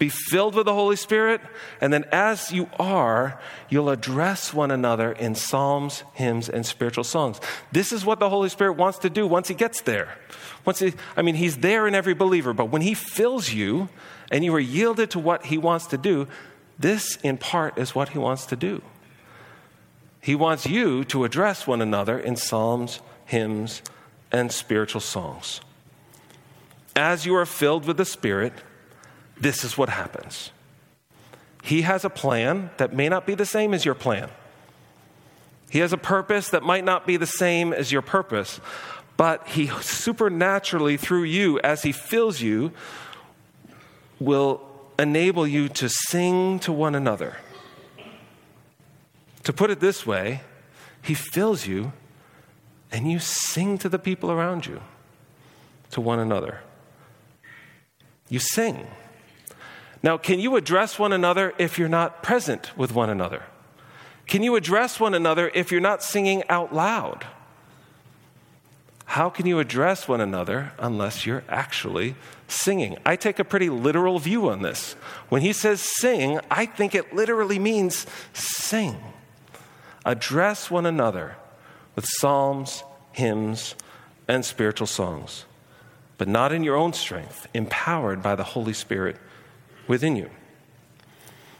be 0.00 0.08
filled 0.08 0.54
with 0.54 0.64
the 0.64 0.72
Holy 0.72 0.96
Spirit, 0.96 1.42
and 1.78 1.92
then 1.92 2.06
as 2.10 2.50
you 2.50 2.70
are, 2.78 3.38
you'll 3.68 3.90
address 3.90 4.52
one 4.52 4.70
another 4.70 5.12
in 5.12 5.34
psalms, 5.34 6.04
hymns, 6.14 6.48
and 6.48 6.64
spiritual 6.64 7.04
songs. 7.04 7.38
This 7.70 7.92
is 7.92 8.02
what 8.02 8.18
the 8.18 8.30
Holy 8.30 8.48
Spirit 8.48 8.72
wants 8.72 8.96
to 9.00 9.10
do 9.10 9.26
once 9.26 9.48
he 9.48 9.54
gets 9.54 9.82
there. 9.82 10.16
Once 10.64 10.78
he, 10.78 10.94
I 11.18 11.22
mean, 11.22 11.34
he's 11.34 11.58
there 11.58 11.86
in 11.86 11.94
every 11.94 12.14
believer, 12.14 12.54
but 12.54 12.70
when 12.70 12.80
he 12.80 12.94
fills 12.94 13.52
you 13.52 13.90
and 14.30 14.44
you 14.44 14.54
are 14.54 14.60
yielded 14.60 15.10
to 15.10 15.18
what 15.18 15.46
he 15.46 15.58
wants 15.58 15.86
to 15.86 15.98
do, 15.98 16.28
this 16.78 17.16
in 17.16 17.36
part 17.36 17.76
is 17.78 17.94
what 17.94 18.10
he 18.10 18.18
wants 18.18 18.46
to 18.46 18.56
do. 18.56 18.82
He 20.20 20.34
wants 20.34 20.66
you 20.66 21.04
to 21.04 21.24
address 21.24 21.66
one 21.66 21.80
another 21.80 22.18
in 22.18 22.36
psalms, 22.36 23.00
hymns, 23.24 23.82
and 24.30 24.52
spiritual 24.52 25.00
songs. 25.00 25.60
As 26.94 27.24
you 27.24 27.34
are 27.36 27.46
filled 27.46 27.86
with 27.86 27.96
the 27.96 28.04
Spirit, 28.04 28.52
this 29.38 29.64
is 29.64 29.78
what 29.78 29.88
happens. 29.88 30.50
He 31.62 31.82
has 31.82 32.04
a 32.04 32.10
plan 32.10 32.70
that 32.76 32.92
may 32.92 33.08
not 33.08 33.26
be 33.26 33.34
the 33.34 33.46
same 33.46 33.74
as 33.74 33.84
your 33.84 33.94
plan. 33.94 34.30
He 35.70 35.78
has 35.78 35.92
a 35.92 35.98
purpose 35.98 36.50
that 36.50 36.62
might 36.62 36.84
not 36.84 37.06
be 37.06 37.16
the 37.16 37.26
same 37.26 37.72
as 37.72 37.92
your 37.92 38.02
purpose, 38.02 38.60
but 39.16 39.46
He 39.48 39.68
supernaturally, 39.80 40.96
through 40.96 41.24
you, 41.24 41.60
as 41.60 41.82
He 41.82 41.92
fills 41.92 42.40
you, 42.40 42.72
will 44.20 44.60
enable 44.98 45.46
you 45.46 45.68
to 45.68 45.88
sing 45.88 46.58
to 46.60 46.72
one 46.72 46.94
another. 46.94 47.38
To 49.44 49.52
put 49.52 49.70
it 49.70 49.80
this 49.80 50.06
way, 50.06 50.42
He 51.02 51.14
fills 51.14 51.66
you 51.66 51.92
and 52.92 53.10
you 53.10 53.18
sing 53.18 53.78
to 53.78 53.88
the 53.88 53.98
people 53.98 54.30
around 54.30 54.66
you, 54.66 54.80
to 55.92 56.00
one 56.00 56.18
another. 56.18 56.60
You 58.28 58.38
sing. 58.38 58.86
Now, 60.02 60.16
can 60.16 60.40
you 60.40 60.56
address 60.56 60.98
one 60.98 61.12
another 61.12 61.54
if 61.58 61.78
you're 61.78 61.88
not 61.88 62.22
present 62.22 62.76
with 62.76 62.94
one 62.94 63.10
another? 63.10 63.44
Can 64.26 64.42
you 64.42 64.56
address 64.56 65.00
one 65.00 65.14
another 65.14 65.50
if 65.54 65.72
you're 65.72 65.80
not 65.80 66.02
singing 66.02 66.42
out 66.48 66.74
loud? 66.74 67.26
How 69.10 69.28
can 69.28 69.44
you 69.44 69.58
address 69.58 70.06
one 70.06 70.20
another 70.20 70.70
unless 70.78 71.26
you're 71.26 71.42
actually 71.48 72.14
singing? 72.46 72.96
I 73.04 73.16
take 73.16 73.40
a 73.40 73.44
pretty 73.44 73.68
literal 73.68 74.20
view 74.20 74.48
on 74.48 74.62
this. 74.62 74.92
When 75.28 75.42
he 75.42 75.52
says 75.52 75.80
sing, 75.80 76.38
I 76.48 76.64
think 76.64 76.94
it 76.94 77.12
literally 77.12 77.58
means 77.58 78.06
sing. 78.32 79.02
Address 80.04 80.70
one 80.70 80.86
another 80.86 81.34
with 81.96 82.04
psalms, 82.06 82.84
hymns, 83.10 83.74
and 84.28 84.44
spiritual 84.44 84.86
songs, 84.86 85.44
but 86.16 86.28
not 86.28 86.52
in 86.52 86.62
your 86.62 86.76
own 86.76 86.92
strength, 86.92 87.48
empowered 87.52 88.22
by 88.22 88.36
the 88.36 88.44
Holy 88.44 88.72
Spirit 88.72 89.16
within 89.88 90.14
you. 90.14 90.30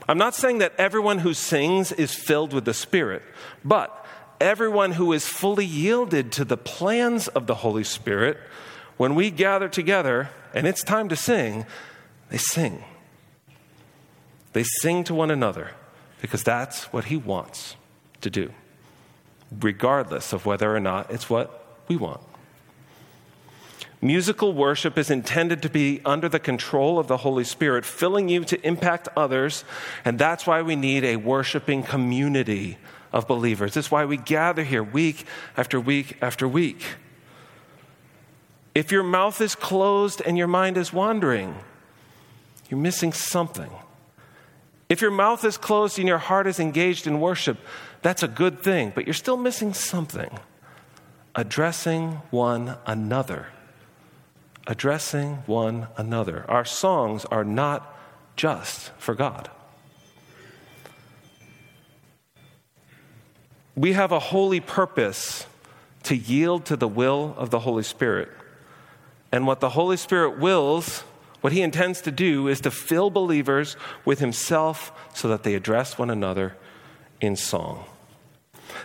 I'm 0.08 0.18
not 0.18 0.36
saying 0.36 0.58
that 0.58 0.74
everyone 0.78 1.18
who 1.18 1.34
sings 1.34 1.90
is 1.90 2.14
filled 2.14 2.52
with 2.52 2.64
the 2.64 2.74
Spirit, 2.74 3.24
but 3.64 4.06
everyone 4.40 4.92
who 4.92 5.12
is 5.12 5.26
fully 5.26 5.66
yielded 5.66 6.33
to 6.33 6.44
the 6.44 6.57
plans 6.57 7.29
of 7.29 7.46
the 7.46 7.57
Holy 7.57 7.85
Spirit, 7.85 8.38
when 8.96 9.14
we 9.14 9.31
gather 9.31 9.68
together 9.68 10.31
and 10.55 10.66
it's 10.66 10.83
time 10.83 11.09
to 11.09 11.16
sing, 11.16 11.66
they 12.31 12.38
sing. 12.38 12.85
They 14.53 14.64
sing 14.64 15.05
to 15.05 15.14
one 15.14 15.31
another 15.31 15.72
because 16.20 16.42
that's 16.42 16.92
what 16.92 17.05
He 17.05 17.16
wants 17.16 17.76
to 18.20 18.31
do, 18.31 18.53
regardless 19.61 20.33
of 20.33 20.46
whether 20.46 20.74
or 20.74 20.81
not 20.81 21.11
it's 21.11 21.31
what 21.31 21.79
we 21.88 21.96
want. 21.96 22.20
Musical 24.03 24.55
worship 24.55 24.96
is 24.96 25.11
intended 25.11 25.61
to 25.62 25.68
be 25.68 26.00
under 26.07 26.29
the 26.29 26.38
control 26.38 26.98
of 26.98 27.07
the 27.07 27.18
Holy 27.18 27.44
Spirit, 27.44 27.85
filling 27.85 28.31
you 28.31 28.44
to 28.44 28.66
impact 28.66 29.09
others, 29.14 29.62
and 30.07 30.18
that's 30.18 30.46
why 30.46 30.62
we 30.62 30.74
need 30.74 31.05
a 31.05 31.16
worshiping 31.16 31.83
community 31.83 32.79
of 33.12 33.26
believers. 33.26 33.74
That's 33.74 33.90
why 33.90 34.04
we 34.04 34.16
gather 34.16 34.64
here 34.64 34.82
week 34.82 35.24
after 35.56 35.80
week 35.80 36.16
after 36.22 36.46
week. 36.46 36.82
If 38.74 38.92
your 38.92 39.02
mouth 39.02 39.40
is 39.40 39.54
closed 39.54 40.22
and 40.24 40.38
your 40.38 40.46
mind 40.46 40.76
is 40.76 40.92
wandering, 40.92 41.56
you're 42.68 42.80
missing 42.80 43.12
something. 43.12 43.70
If 44.88 45.00
your 45.00 45.10
mouth 45.10 45.44
is 45.44 45.56
closed 45.56 45.98
and 45.98 46.06
your 46.06 46.18
heart 46.18 46.46
is 46.46 46.60
engaged 46.60 47.06
in 47.06 47.20
worship, 47.20 47.58
that's 48.02 48.22
a 48.22 48.28
good 48.28 48.60
thing, 48.60 48.92
but 48.94 49.06
you're 49.06 49.14
still 49.14 49.36
missing 49.36 49.74
something. 49.74 50.38
Addressing 51.34 52.12
one 52.30 52.76
another 52.86 53.46
addressing 54.70 55.34
one 55.46 55.88
another. 55.96 56.44
Our 56.48 56.64
songs 56.64 57.24
are 57.26 57.44
not 57.44 57.96
just 58.36 58.92
for 58.98 59.14
God. 59.14 59.50
We 63.76 63.92
have 63.92 64.12
a 64.12 64.18
holy 64.18 64.61
purpose 64.61 65.46
to 66.04 66.16
yield 66.16 66.64
to 66.66 66.76
the 66.76 66.88
will 66.88 67.35
of 67.37 67.50
the 67.50 67.61
Holy 67.61 67.83
Spirit. 67.83 68.30
And 69.33 69.46
what 69.46 69.61
the 69.61 69.70
Holy 69.70 69.96
Spirit 69.96 70.38
wills, 70.38 71.00
what 71.40 71.52
He 71.52 71.62
intends 71.62 72.00
to 72.02 72.11
do, 72.11 72.48
is 72.48 72.61
to 72.62 72.70
fill 72.70 73.11
believers 73.11 73.76
with 74.04 74.18
Himself 74.18 74.92
so 75.14 75.28
that 75.28 75.42
they 75.42 75.54
address 75.54 75.98
one 75.98 76.11
another 76.11 76.56
in 77.20 77.37
song. 77.37 77.85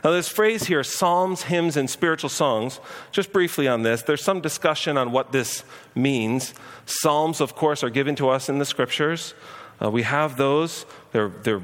Now, 0.04 0.12
this 0.12 0.28
phrase 0.28 0.66
here, 0.66 0.84
psalms, 0.84 1.44
hymns, 1.44 1.78
and 1.78 1.90
spiritual 1.90 2.30
songs, 2.30 2.80
just 3.12 3.32
briefly 3.32 3.68
on 3.68 3.84
this, 3.84 4.02
there's 4.02 4.24
some 4.24 4.42
discussion 4.42 4.98
on 4.98 5.12
what 5.12 5.32
this 5.32 5.64
means. 5.94 6.54
Psalms, 6.86 7.40
of 7.40 7.56
course, 7.56 7.84
are 7.84 7.90
given 7.90 8.16
to 8.16 8.30
us 8.30 8.50
in 8.50 8.60
the 8.60 8.66
scriptures. 8.66 9.34
Uh, 9.82 9.90
we 9.90 10.04
have 10.04 10.38
those, 10.38 10.86
they're, 11.12 11.30
they're, 11.30 11.62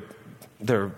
they're 0.59 0.91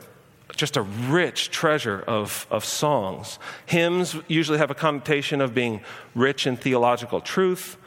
just 0.56 0.78
a 0.78 0.82
rich 0.82 1.50
treasure 1.50 2.00
of, 2.08 2.48
of 2.50 2.64
songs. 2.64 3.40
Hymns 3.66 4.16
usually 4.28 4.58
have 4.58 4.72
a 4.72 4.76
connotation 4.76 5.42
of 5.42 5.54
being 5.54 5.82
rich 6.16 6.48
in 6.48 6.58
theological 6.58 7.22
truth. 7.22 7.78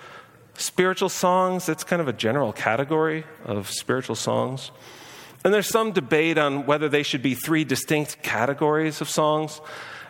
Spiritual 0.54 1.08
songs, 1.08 1.68
it's 1.68 1.84
kind 1.84 2.00
of 2.00 2.08
a 2.08 2.12
general 2.12 2.52
category 2.52 3.24
of 3.44 3.70
spiritual 3.70 4.16
songs. 4.16 4.70
And 5.44 5.54
there's 5.54 5.68
some 5.68 5.92
debate 5.92 6.38
on 6.38 6.66
whether 6.66 6.88
they 6.88 7.02
should 7.02 7.22
be 7.22 7.34
three 7.34 7.62
distinct 7.62 8.22
categories 8.22 9.00
of 9.00 9.08
songs. 9.08 9.60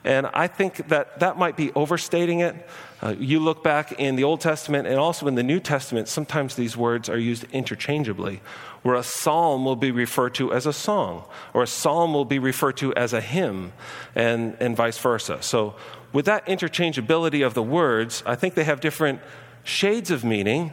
And 0.03 0.27
I 0.29 0.47
think 0.47 0.89
that 0.89 1.19
that 1.19 1.37
might 1.37 1.57
be 1.57 1.73
overstating 1.75 2.41
it. 2.41 2.55
Uh, 3.03 3.15
you 3.19 3.41
look 3.41 3.63
back 3.63 3.93
in 3.93 4.17
the 4.17 4.25
Old 4.25 4.41
Testament 4.41 4.87
and 4.87 4.97
also 4.97 5.27
in 5.27 5.35
the 5.35 5.43
New 5.43 5.61
Testament, 5.61 6.09
sometimes 6.09 6.55
these 6.55 6.77
words 6.77 7.09
are 7.09 7.19
used 7.19 7.45
interchangeably, 7.53 8.41
where 8.87 8.95
a 8.95 9.03
psalm 9.03 9.65
will 9.65 9.75
be 9.75 9.91
referred 9.91 10.33
to 10.33 10.53
as 10.53 10.65
a 10.65 10.73
song, 10.73 11.25
or 11.53 11.65
a 11.65 11.67
psalm 11.67 12.15
will 12.15 12.25
be 12.25 12.39
referred 12.39 12.77
to 12.77 12.95
as 12.95 13.13
a 13.13 13.21
hymn, 13.21 13.73
and, 14.15 14.57
and 14.61 14.77
vice 14.77 14.97
versa. 14.97 15.43
So, 15.43 15.75
with 16.13 16.25
that 16.27 16.47
interchangeability 16.47 17.45
of 17.45 17.55
the 17.55 17.65
words, 17.65 18.23
I 18.25 18.37
think 18.37 18.55
they 18.55 18.63
have 18.63 18.81
different 18.81 19.19
shades 19.65 20.13
of 20.13 20.23
meaning, 20.23 20.71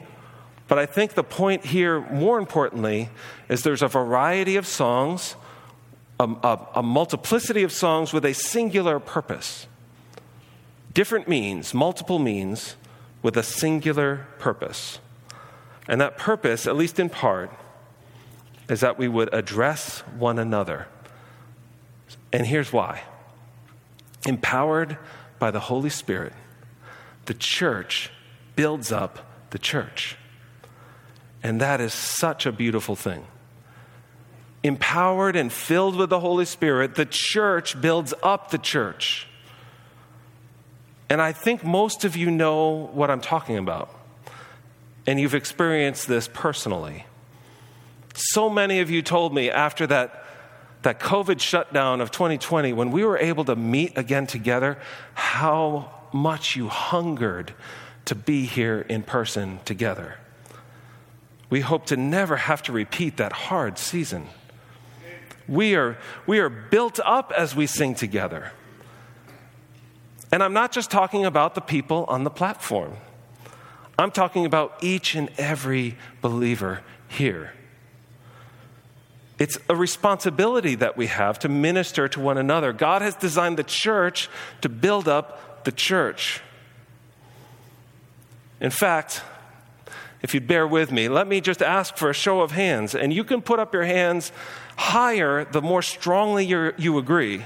but 0.67 0.78
I 0.78 0.86
think 0.86 1.15
the 1.15 1.23
point 1.23 1.65
here, 1.65 2.02
more 2.12 2.38
importantly, 2.38 3.10
is 3.49 3.63
there's 3.63 3.82
a 3.82 3.88
variety 3.88 4.58
of 4.58 4.67
songs, 4.67 5.36
a, 6.19 6.26
a, 6.26 6.67
a, 6.76 6.84
multiplicity 6.84 7.63
of 7.63 7.71
songs 7.71 8.13
with 8.13 8.26
a 8.26 8.34
singular 8.34 8.99
purpose. 8.99 9.65
Different 10.93 11.28
means, 11.28 11.73
multiple 11.73 12.19
means, 12.19 12.76
with 13.23 13.36
a 13.38 13.43
singular 13.43 14.28
purpose. 14.38 14.99
And 15.88 15.99
that 15.99 16.19
purpose, 16.19 16.67
at 16.67 16.76
least 16.76 16.99
in 16.99 17.10
part, 17.10 17.49
is 18.74 18.80
that 18.80 18.98
we 18.98 19.08
would 19.08 19.32
address 19.32 20.00
one 20.18 20.40
another. 20.40 20.88
And 22.32 22.44
here's 22.44 22.74
why 22.74 23.04
empowered 24.26 24.98
by 25.38 25.52
the 25.52 25.60
Holy 25.60 25.92
Spirit, 25.92 26.34
the 27.26 27.36
church 27.36 28.10
builds 28.56 28.92
up 28.92 29.20
the 29.52 29.60
church. 29.60 30.18
And 31.44 31.62
that 31.62 31.82
is 31.82 31.94
such 31.94 32.48
a 32.48 32.52
beautiful 32.52 32.96
thing. 32.96 33.28
Empowered 34.64 35.36
and 35.36 35.54
filled 35.54 35.96
with 35.96 36.10
the 36.10 36.20
Holy 36.20 36.46
Spirit, 36.46 36.96
the 36.96 37.06
church 37.08 37.80
builds 37.80 38.12
up 38.24 38.50
the 38.50 38.58
church. 38.58 39.28
And 41.12 41.22
I 41.22 41.32
think 41.32 41.64
most 41.64 42.06
of 42.06 42.16
you 42.16 42.32
know 42.32 42.90
what 42.92 43.12
I'm 43.12 43.22
talking 43.22 43.58
about. 43.58 43.94
And 45.06 45.20
you've 45.20 45.36
experienced 45.36 46.08
this 46.08 46.28
personally. 46.28 47.06
So 48.13 48.49
many 48.49 48.80
of 48.80 48.89
you 48.89 49.02
told 49.02 49.34
me 49.34 49.49
after 49.49 49.88
that, 49.88 50.26
that 50.84 50.99
COVID 50.99 51.39
shutdown 51.39 52.02
of 52.02 52.12
2020, 52.12 52.73
when 52.73 52.91
we 52.91 53.04
were 53.04 53.17
able 53.17 53.45
to 53.45 53.56
meet 53.56 53.97
again 53.97 54.28
together, 54.28 54.78
how 55.13 55.91
much 56.12 56.56
you 56.56 56.67
hungered 56.67 57.54
to 58.06 58.15
be 58.15 58.45
here 58.45 58.82
in 58.82 59.02
person 59.02 59.60
together 59.65 60.17
we 61.54 61.62
hope 61.62 61.86
to 61.86 61.95
never 61.95 62.36
have 62.36 62.63
to 62.63 62.71
repeat 62.71 63.17
that 63.17 63.32
hard 63.32 63.78
season. 63.78 64.28
We 65.47 65.76
are, 65.76 65.99
we 66.26 66.39
are 66.39 66.49
built 66.49 66.99
up 67.06 67.32
as 67.38 67.56
we 67.56 67.67
sing 67.67 67.93
together. 67.93 68.54
And 70.32 70.41
I'm 70.41 70.54
not 70.54 70.71
just 70.71 70.89
talking 70.89 71.26
about 71.26 71.54
the 71.54 71.62
people 71.62 72.06
on 72.08 72.23
the 72.23 72.32
platform, 72.32 72.95
I'm 73.99 74.10
talking 74.10 74.47
about 74.47 74.80
each 74.82 75.13
and 75.13 75.30
every 75.38 75.95
believer 76.21 76.82
here. 77.08 77.54
It's 79.43 79.58
a 79.67 79.75
responsibility 79.75 80.75
that 80.75 80.95
we 80.95 81.08
have 81.08 81.38
to 81.39 81.49
minister 81.49 82.08
to 82.08 82.19
one 82.21 82.38
another. 82.38 82.71
God 82.71 83.01
has 83.01 83.13
designed 83.13 83.58
the 83.58 83.65
church 83.65 84.29
to 84.62 84.69
build 84.69 85.10
up 85.10 85.65
the 85.65 85.71
church. 85.73 86.39
In 88.62 88.69
fact, 88.69 89.21
if 90.21 90.34
you'd 90.34 90.47
bear 90.47 90.65
with 90.65 90.93
me, 90.93 91.10
let 91.10 91.27
me 91.27 91.41
just 91.41 91.62
ask 91.62 91.97
for 91.97 92.10
a 92.10 92.13
show 92.13 92.39
of 92.39 92.51
hands. 92.51 92.95
And 92.95 93.12
you 93.12 93.25
can 93.25 93.41
put 93.41 93.60
up 93.60 93.73
your 93.73 93.84
hands 93.84 94.32
higher 94.77 95.43
the 95.43 95.62
more 95.62 95.82
strongly 95.82 96.45
you 96.45 96.97
agree. 96.97 97.43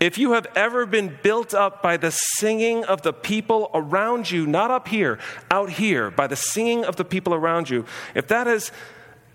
If 0.00 0.18
you 0.18 0.32
have 0.32 0.48
ever 0.56 0.86
been 0.86 1.16
built 1.22 1.54
up 1.54 1.84
by 1.84 1.98
the 1.98 2.10
singing 2.10 2.84
of 2.84 3.02
the 3.02 3.12
people 3.12 3.70
around 3.74 4.28
you, 4.28 4.44
not 4.44 4.72
up 4.72 4.88
here, 4.88 5.20
out 5.52 5.70
here, 5.70 6.10
by 6.10 6.26
the 6.26 6.34
singing 6.34 6.84
of 6.84 6.96
the 6.96 7.04
people 7.04 7.32
around 7.32 7.70
you, 7.70 7.84
if 8.16 8.26
that, 8.26 8.48
is, 8.48 8.72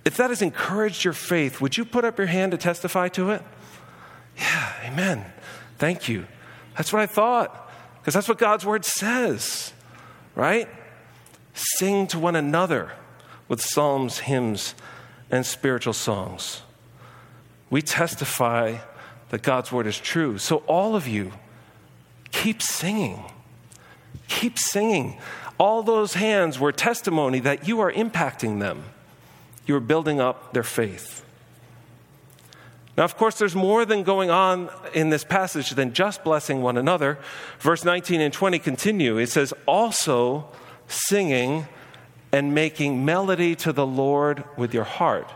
if 0.06 0.18
that 0.18 0.30
has 0.30 0.42
encouraged 0.42 1.04
your 1.04 1.14
faith, 1.14 1.60
would 1.60 1.78
you 1.78 1.84
put 1.84 2.06
up 2.06 2.20
your 2.20 2.28
hand 2.28 2.52
to 2.52 2.58
testify 2.58 3.10
to 3.10 3.32
it? 3.32 3.42
Yeah, 4.38 4.74
amen. 4.84 5.26
Thank 5.78 6.08
you. 6.08 6.28
That's 6.78 6.94
what 6.94 7.02
I 7.02 7.08
thought, 7.08 7.72
because 8.00 8.14
that's 8.14 8.30
what 8.30 8.38
God's 8.38 8.66
word 8.66 8.86
says, 8.86 9.74
right? 10.36 10.70
Sing 11.54 12.06
to 12.08 12.20
one 12.20 12.36
another 12.36 12.92
with 13.48 13.62
psalms, 13.62 14.20
hymns, 14.20 14.76
and 15.32 15.46
spiritual 15.46 15.94
songs. 15.94 16.62
We 17.70 17.82
testify 17.82 18.78
that 19.30 19.42
God's 19.42 19.72
word 19.72 19.88
is 19.88 19.98
true. 19.98 20.38
So, 20.38 20.58
all 20.68 20.96
of 20.96 21.08
you, 21.08 21.32
keep 22.32 22.62
singing. 22.62 23.24
Keep 24.28 24.60
singing. 24.60 25.18
All 25.58 25.82
those 25.82 26.14
hands 26.14 26.60
were 26.60 26.72
testimony 26.72 27.40
that 27.40 27.68
you 27.68 27.80
are 27.80 27.92
impacting 27.92 28.60
them. 28.60 28.84
You 29.66 29.76
are 29.76 29.82
building 29.82 30.20
up 30.20 30.54
their 30.54 30.64
faith. 30.64 31.24
Now, 32.98 33.04
of 33.04 33.18
course, 33.18 33.38
there's 33.38 33.56
more 33.56 33.86
than 33.86 34.04
going 34.04 34.30
on 34.30 34.70
in 34.94 35.10
this 35.10 35.26
passage 35.26 35.72
than 35.72 35.94
just 35.94 36.24
blessing 36.24 36.62
one 36.62 36.78
another. 36.78 37.18
Verse 37.60 37.84
19 37.84 38.22
and 38.22 38.34
20 38.34 38.60
continue. 38.60 39.18
It 39.18 39.28
says, 39.28 39.54
Also, 39.68 40.48
singing 40.88 41.68
and 42.32 42.54
making 42.54 43.04
melody 43.04 43.56
to 43.56 43.74
the 43.74 43.86
Lord 43.86 44.44
with 44.58 44.74
your 44.74 44.84
heart, 44.86 45.30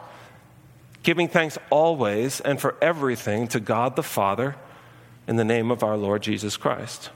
giving 1.03 1.27
thanks 1.27 1.57
always 1.69 2.39
and 2.41 2.61
for 2.61 2.75
everything 2.81 3.47
to 3.49 3.59
God 3.59 3.95
the 3.95 4.03
Father 4.03 4.55
in 5.27 5.35
the 5.35 5.45
name 5.45 5.69
of 5.69 5.83
our 5.83 5.97
Lord 5.97 6.21
Jesus 6.21 6.55
Christ. 6.55 7.09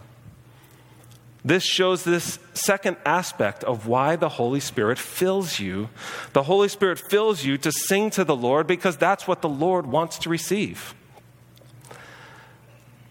This 1.45 1.63
shows 1.63 2.03
this 2.03 2.39
second 2.53 2.97
aspect 3.05 3.63
of 3.65 3.85
why 3.85 4.15
the 4.15 4.29
Holy 4.29 4.61
Spirit 4.61 4.97
fills 4.97 5.59
you. 5.59 5.89
The 6.31 6.43
Holy 6.43 6.69
Spirit 6.69 6.99
fills 6.99 7.43
you 7.43 7.57
to 7.57 7.71
sing 7.71 8.09
to 8.11 8.23
the 8.23 8.35
Lord 8.35 8.65
because 8.65 8.95
that's 8.95 9.27
what 9.27 9.41
the 9.41 9.49
Lord 9.49 9.85
wants 9.85 10.17
to 10.19 10.29
receive. 10.29 10.95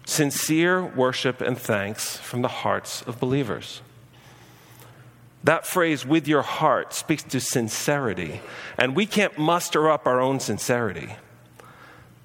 Sincere 0.05 0.83
worship 0.83 1.41
and 1.41 1.57
thanks 1.57 2.17
from 2.17 2.41
the 2.41 2.47
hearts 2.47 3.03
of 3.03 3.19
believers. 3.19 3.81
That 5.43 5.67
phrase, 5.67 6.05
with 6.05 6.27
your 6.27 6.41
heart, 6.41 6.93
speaks 6.93 7.23
to 7.23 7.39
sincerity. 7.39 8.41
And 8.77 8.95
we 8.95 9.05
can't 9.05 9.37
muster 9.37 9.91
up 9.91 10.07
our 10.07 10.21
own 10.21 10.39
sincerity. 10.39 11.15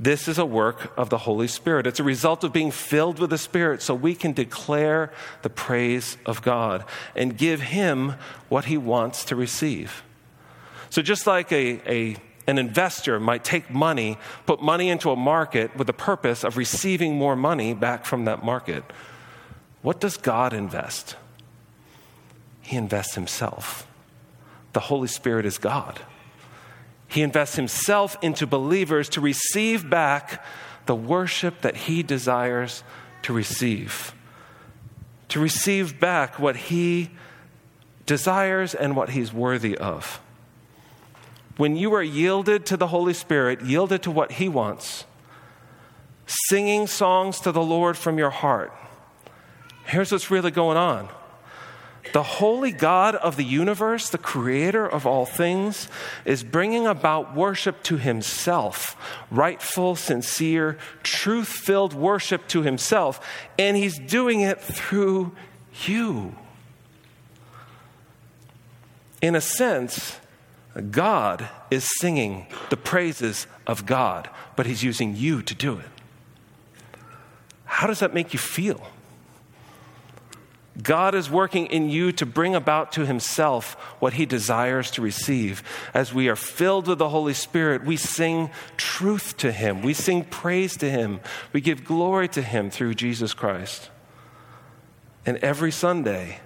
This 0.01 0.29
is 0.29 0.39
a 0.39 0.47
work 0.47 0.93
of 0.97 1.11
the 1.11 1.19
Holy 1.19 1.49
Spirit. 1.49 1.87
It's 1.87 1.99
a 1.99 2.05
result 2.05 2.45
of 2.45 2.53
being 2.53 2.71
filled 2.71 3.19
with 3.19 3.31
the 3.31 3.39
Spirit 3.39 3.83
so 3.83 3.95
we 3.95 4.15
can 4.15 4.33
declare 4.33 5.13
the 5.43 5.51
praise 5.51 6.17
of 6.25 6.41
God 6.41 6.85
and 7.17 7.37
give 7.37 7.61
Him 7.61 8.15
what 8.49 8.67
He 8.67 8.77
wants 8.77 9.25
to 9.25 9.37
receive. 9.37 10.05
So, 10.89 11.03
just 11.03 11.27
like 11.27 11.51
a, 11.51 11.81
a, 11.93 12.17
an 12.47 12.59
investor 12.59 13.19
might 13.19 13.43
take 13.43 13.71
money, 13.71 14.19
put 14.47 14.63
money 14.63 14.89
into 14.89 15.11
a 15.11 15.17
market 15.17 15.77
with 15.77 15.89
the 15.89 15.93
purpose 15.93 16.45
of 16.45 16.57
receiving 16.57 17.17
more 17.17 17.35
money 17.35 17.75
back 17.75 18.07
from 18.07 18.25
that 18.27 18.45
market, 18.45 18.85
what 19.83 20.01
does 20.01 20.17
God 20.17 20.53
invest? 20.53 21.17
He 22.63 22.77
invests 22.77 23.17
Himself. 23.17 23.89
The 24.75 24.81
Holy 24.81 25.09
Spirit 25.09 25.45
is 25.45 25.59
God. 25.59 26.01
He 27.09 27.23
invests 27.23 27.57
himself 27.57 28.17
into 28.23 28.47
believers 28.47 29.09
to 29.11 29.21
receive 29.21 29.89
back 29.89 30.45
the 30.85 30.95
worship 30.95 31.63
that 31.63 31.77
he 31.77 32.03
desires 32.03 32.85
to 33.23 33.33
receive. 33.33 34.15
To 35.31 35.41
receive 35.41 35.99
back 35.99 36.39
what 36.39 36.57
he 36.57 37.11
desires 38.07 38.75
and 38.75 38.95
what 38.95 39.11
he's 39.11 39.33
worthy 39.33 39.77
of. 39.77 40.21
When 41.57 41.77
you 41.77 41.93
are 41.95 42.03
yielded 42.03 42.67
to 42.67 42.77
the 42.77 42.87
Holy 42.87 43.15
Spirit, 43.15 43.63
yielded 43.63 44.03
to 44.05 44.11
what 44.11 44.33
he 44.33 44.49
wants, 44.49 45.05
singing 46.27 46.87
songs 46.87 47.41
to 47.41 47.53
the 47.53 47.63
Lord 47.63 47.97
from 47.97 48.17
your 48.17 48.31
heart, 48.31 48.73
here's 49.87 50.13
what's 50.13 50.31
really 50.31 50.51
going 50.51 50.77
on 50.77 51.09
the 52.13 52.23
holy 52.23 52.73
God 52.73 53.15
of 53.17 53.37
the 53.37 53.45
universe, 53.45 54.09
the 54.09 54.19
creator 54.19 54.87
of 54.87 55.07
all 55.07 55.27
things, 55.27 55.89
is 56.25 56.43
bringing 56.45 56.87
about 56.87 57.35
worship 57.35 57.83
to 57.85 57.97
himself, 57.97 58.97
rightful, 59.31 59.97
sincere, 59.97 60.79
truth 61.03 61.49
filled 61.49 61.95
worship 61.95 62.47
to 62.49 62.63
himself, 62.63 63.21
and 63.59 63.77
he's 63.77 63.99
doing 63.99 64.41
it 64.41 64.61
through 64.61 65.33
you. 65.87 66.35
In 69.21 69.35
a 69.35 69.41
sense, 69.41 70.19
God 70.91 71.49
is 71.71 71.89
singing 72.01 72.47
the 72.71 72.77
praises 72.77 73.47
of 73.67 73.85
God, 73.85 74.31
but 74.57 74.67
he's 74.67 74.83
using 74.83 75.17
you 75.17 75.43
to 75.43 75.55
do 75.55 75.79
it. 75.79 75.89
How 77.65 77.87
does 77.87 78.01
that 78.01 78.15
make 78.15 78.33
you 78.33 78.39
feel? 78.39 78.87
God 80.83 81.15
is 81.15 81.29
working 81.29 81.67
in 81.67 81.91
you 81.91 82.13
to 82.13 82.27
bring 82.27 82.55
about 82.55 82.93
to 82.93 83.05
Himself 83.05 83.75
what 83.99 84.13
He 84.13 84.27
desires 84.27 84.91
to 84.93 85.03
receive. 85.03 85.63
As 85.93 86.15
we 86.15 86.29
are 86.29 86.37
filled 86.37 86.87
with 86.87 86.99
the 86.99 87.09
Holy 87.09 87.35
Spirit, 87.35 87.85
we 87.85 87.97
sing 87.97 88.51
truth 88.77 89.37
to 89.39 89.51
Him, 89.51 89.83
we 89.83 89.93
sing 89.93 90.25
praise 90.25 90.77
to 90.77 90.89
Him, 90.89 91.21
we 91.53 91.61
give 91.61 91.85
glory 91.85 92.29
to 92.29 92.43
Him 92.43 92.71
through 92.71 92.95
Jesus 92.95 93.35
Christ. 93.35 93.91
And 95.27 95.37
every 95.39 95.73
Sunday, 95.73 96.41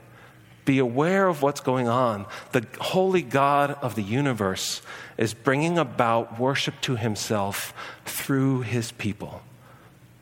be 0.64 0.78
aware 0.78 1.28
of 1.28 1.42
what's 1.42 1.60
going 1.60 1.88
on. 1.88 2.26
The 2.52 2.66
holy 2.80 3.22
God 3.22 3.72
of 3.82 3.96
the 3.96 4.02
universe 4.02 4.80
is 5.18 5.34
bringing 5.34 5.76
about 5.76 6.38
worship 6.38 6.80
to 6.82 6.96
Himself 6.96 7.74
through 8.04 8.62
His 8.62 8.92
people, 8.92 9.42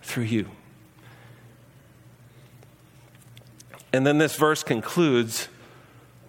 through 0.03 0.25
you. 0.25 0.51
And 3.93 4.07
then 4.07 4.19
this 4.19 4.37
verse 4.37 4.63
concludes 4.63 5.49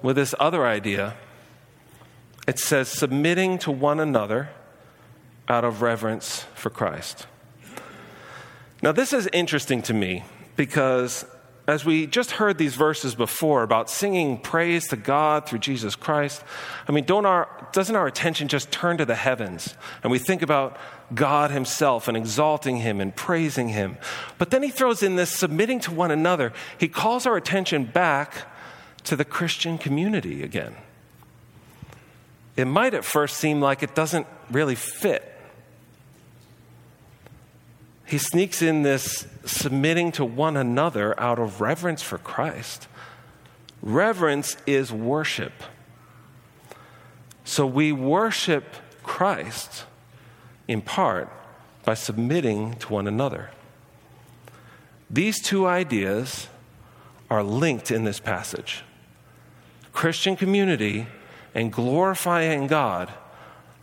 with 0.01 0.15
this 0.15 0.33
other 0.39 0.65
idea. 0.65 1.15
It 2.47 2.57
says, 2.57 2.87
submitting 2.87 3.59
to 3.59 3.71
one 3.71 3.99
another 3.99 4.49
out 5.47 5.63
of 5.63 5.81
reverence 5.81 6.45
for 6.55 6.69
Christ. 6.69 7.27
Now, 8.81 8.91
this 8.91 9.13
is 9.13 9.29
interesting 9.31 9.83
to 9.83 9.93
me 9.93 10.23
because 10.55 11.25
as 11.67 11.85
we 11.85 12.07
just 12.07 12.31
heard 12.31 12.57
these 12.57 12.75
verses 12.75 13.13
before 13.13 13.63
about 13.63 13.89
singing 13.89 14.37
praise 14.37 14.87
to 14.87 14.95
God 14.95 15.47
through 15.47 15.59
Jesus 15.59 15.95
Christ, 15.95 16.43
I 16.87 16.91
mean, 16.91 17.09
our, 17.09 17.69
doesn't 17.71 17.95
our 17.95 18.07
attention 18.07 18.47
just 18.47 18.71
turn 18.71 18.97
to 18.97 19.05
the 19.05 19.15
heavens 19.15 19.75
and 20.03 20.11
we 20.11 20.19
think 20.19 20.41
about 20.41 20.77
God 21.13 21.51
Himself 21.51 22.07
and 22.07 22.17
exalting 22.17 22.77
Him 22.77 22.99
and 22.99 23.15
praising 23.15 23.69
Him? 23.69 23.97
But 24.37 24.49
then 24.49 24.63
He 24.63 24.69
throws 24.69 25.03
in 25.03 25.15
this 25.15 25.31
submitting 25.31 25.79
to 25.81 25.91
one 25.91 26.11
another. 26.11 26.51
He 26.77 26.87
calls 26.87 27.25
our 27.25 27.37
attention 27.37 27.85
back 27.85 28.47
to 29.03 29.15
the 29.15 29.25
Christian 29.25 29.77
community 29.77 30.43
again. 30.43 30.75
It 32.57 32.65
might 32.65 32.93
at 32.93 33.05
first 33.05 33.37
seem 33.37 33.61
like 33.61 33.81
it 33.83 33.95
doesn't 33.95 34.27
really 34.49 34.75
fit 34.75 35.30
he 38.11 38.17
sneaks 38.17 38.61
in 38.61 38.81
this 38.81 39.25
submitting 39.45 40.11
to 40.11 40.25
one 40.25 40.57
another 40.57 41.17
out 41.17 41.39
of 41.39 41.61
reverence 41.61 42.01
for 42.01 42.17
Christ. 42.17 42.89
Reverence 43.81 44.57
is 44.67 44.91
worship. 44.91 45.53
So 47.45 47.65
we 47.65 47.93
worship 47.93 48.65
Christ 49.01 49.85
in 50.67 50.81
part 50.81 51.29
by 51.85 51.93
submitting 51.93 52.73
to 52.79 52.91
one 52.91 53.07
another. 53.07 53.51
These 55.09 55.41
two 55.41 55.65
ideas 55.65 56.49
are 57.29 57.43
linked 57.43 57.91
in 57.91 58.03
this 58.03 58.19
passage 58.19 58.83
Christian 59.93 60.35
community 60.35 61.07
and 61.55 61.71
glorifying 61.71 62.67
God 62.67 63.13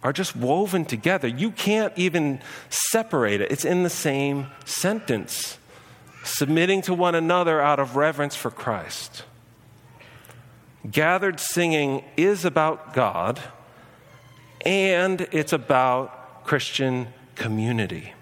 are 0.03 0.13
just 0.13 0.37
woven 0.37 0.85
together. 0.85 1.27
You 1.27 1.51
can't 1.51 1.93
even 1.97 2.41
separate 2.69 3.41
it, 3.41 3.51
it's 3.51 3.65
in 3.65 3.83
the 3.83 3.91
same 3.91 4.49
sentence. 4.65 5.59
Submitting 6.25 6.83
to 6.83 6.95
one 6.95 7.15
another 7.15 7.61
out 7.61 7.79
of 7.79 7.97
reverence 7.97 8.37
for 8.37 8.51
Christ. 8.51 9.25
Gathered 10.89 11.41
singing 11.41 12.05
is 12.17 12.45
about 12.45 12.93
God 12.93 13.41
and 14.65 15.23
it's 15.33 15.53
about 15.53 16.45
Christian 16.45 17.09
community. 17.35 18.13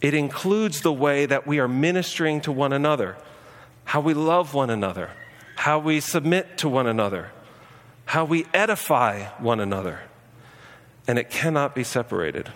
It 0.00 0.14
includes 0.14 0.80
the 0.80 0.92
way 0.92 1.26
that 1.26 1.46
we 1.46 1.58
are 1.58 1.68
ministering 1.68 2.40
to 2.42 2.52
one 2.52 2.72
another, 2.72 3.16
how 3.84 4.00
we 4.00 4.14
love 4.14 4.54
one 4.54 4.70
another, 4.70 5.10
how 5.56 5.78
we 5.78 6.00
submit 6.00 6.56
to 6.58 6.68
one 6.68 6.86
another 6.86 7.30
how 8.10 8.24
we 8.24 8.44
edify 8.52 9.22
one 9.38 9.60
another, 9.60 10.00
and 11.06 11.16
it 11.16 11.30
cannot 11.30 11.76
be 11.76 11.84
separated. 11.84 12.50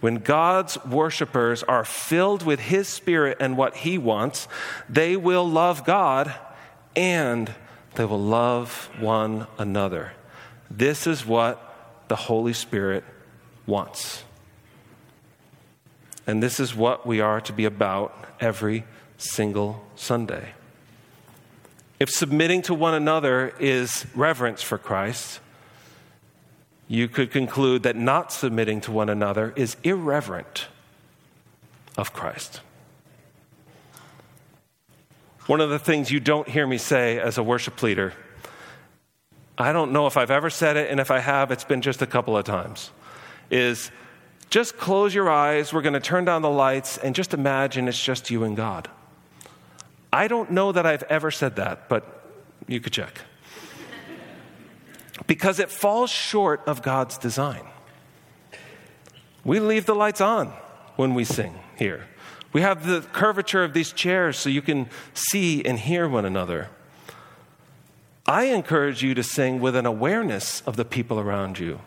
When 0.00 0.16
God's 0.16 0.84
worshipers 0.84 1.62
are 1.62 1.84
filled 1.84 2.42
with 2.42 2.58
His 2.58 2.88
Spirit 2.88 3.36
and 3.38 3.56
what 3.56 3.76
He 3.76 3.96
wants, 3.96 4.48
they 4.88 5.16
will 5.16 5.48
love 5.48 5.84
God 5.84 6.34
and 6.96 7.54
they 7.94 8.04
will 8.04 8.20
love 8.20 8.90
one 8.98 9.46
another. 9.58 10.10
This 10.68 11.06
is 11.06 11.24
what 11.24 12.04
the 12.08 12.16
Holy 12.16 12.54
Spirit 12.54 13.04
wants. 13.64 14.24
And 16.26 16.42
this 16.42 16.58
is 16.58 16.74
what 16.74 17.06
we 17.06 17.20
are 17.20 17.40
to 17.42 17.52
be 17.52 17.64
about 17.64 18.26
every 18.40 18.82
single 19.18 19.86
Sunday. 19.94 20.54
If 22.00 22.10
submitting 22.10 22.62
to 22.62 22.74
one 22.74 22.94
another 22.94 23.52
is 23.58 24.06
reverence 24.14 24.62
for 24.62 24.78
Christ, 24.78 25.40
you 26.86 27.08
could 27.08 27.30
conclude 27.30 27.82
that 27.82 27.96
not 27.96 28.32
submitting 28.32 28.80
to 28.82 28.92
one 28.92 29.08
another 29.08 29.52
is 29.56 29.76
irreverent 29.82 30.68
of 31.96 32.12
Christ. 32.12 32.60
One 35.46 35.60
of 35.60 35.70
the 35.70 35.78
things 35.78 36.10
you 36.10 36.20
don't 36.20 36.48
hear 36.48 36.66
me 36.66 36.78
say 36.78 37.18
as 37.18 37.36
a 37.36 37.42
worship 37.42 37.82
leader, 37.82 38.12
I 39.56 39.72
don't 39.72 39.92
know 39.92 40.06
if 40.06 40.16
I've 40.16 40.30
ever 40.30 40.50
said 40.50 40.76
it, 40.76 40.90
and 40.90 41.00
if 41.00 41.10
I 41.10 41.18
have, 41.18 41.50
it's 41.50 41.64
been 41.64 41.82
just 41.82 42.00
a 42.00 42.06
couple 42.06 42.36
of 42.36 42.44
times, 42.44 42.90
is 43.50 43.90
just 44.50 44.78
close 44.78 45.14
your 45.14 45.28
eyes. 45.28 45.72
We're 45.72 45.82
going 45.82 45.94
to 45.94 46.00
turn 46.00 46.24
down 46.24 46.42
the 46.42 46.50
lights 46.50 46.96
and 46.96 47.14
just 47.14 47.34
imagine 47.34 47.88
it's 47.88 48.02
just 48.02 48.30
you 48.30 48.44
and 48.44 48.56
God. 48.56 48.88
I 50.12 50.28
don't 50.28 50.50
know 50.50 50.72
that 50.72 50.86
I've 50.86 51.02
ever 51.04 51.30
said 51.30 51.56
that, 51.56 51.88
but 51.88 52.24
you 52.66 52.80
could 52.80 52.92
check. 52.92 53.20
Because 55.26 55.58
it 55.58 55.70
falls 55.70 56.10
short 56.10 56.62
of 56.66 56.82
God's 56.82 57.18
design. 57.18 57.66
We 59.44 59.60
leave 59.60 59.86
the 59.86 59.94
lights 59.94 60.20
on 60.20 60.52
when 60.96 61.14
we 61.14 61.24
sing 61.24 61.58
here. 61.76 62.06
We 62.52 62.62
have 62.62 62.86
the 62.86 63.02
curvature 63.12 63.62
of 63.64 63.74
these 63.74 63.92
chairs 63.92 64.38
so 64.38 64.48
you 64.48 64.62
can 64.62 64.88
see 65.12 65.64
and 65.64 65.78
hear 65.78 66.08
one 66.08 66.24
another. 66.24 66.68
I 68.26 68.44
encourage 68.44 69.02
you 69.02 69.14
to 69.14 69.22
sing 69.22 69.60
with 69.60 69.76
an 69.76 69.86
awareness 69.86 70.62
of 70.62 70.76
the 70.76 70.84
people 70.84 71.18
around 71.18 71.58
you. 71.58 71.80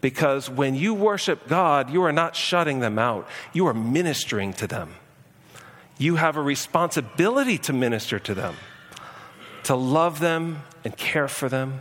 Because 0.00 0.50
when 0.50 0.74
you 0.74 0.92
worship 0.92 1.48
God, 1.48 1.90
you 1.90 2.02
are 2.02 2.12
not 2.12 2.36
shutting 2.36 2.80
them 2.80 2.98
out, 2.98 3.26
you 3.52 3.66
are 3.66 3.74
ministering 3.74 4.52
to 4.54 4.66
them 4.66 4.94
you 5.98 6.16
have 6.16 6.36
a 6.36 6.42
responsibility 6.42 7.58
to 7.58 7.72
minister 7.72 8.18
to 8.18 8.34
them, 8.34 8.54
to 9.64 9.74
love 9.74 10.20
them 10.20 10.62
and 10.84 10.96
care 10.96 11.28
for 11.28 11.48
them. 11.48 11.80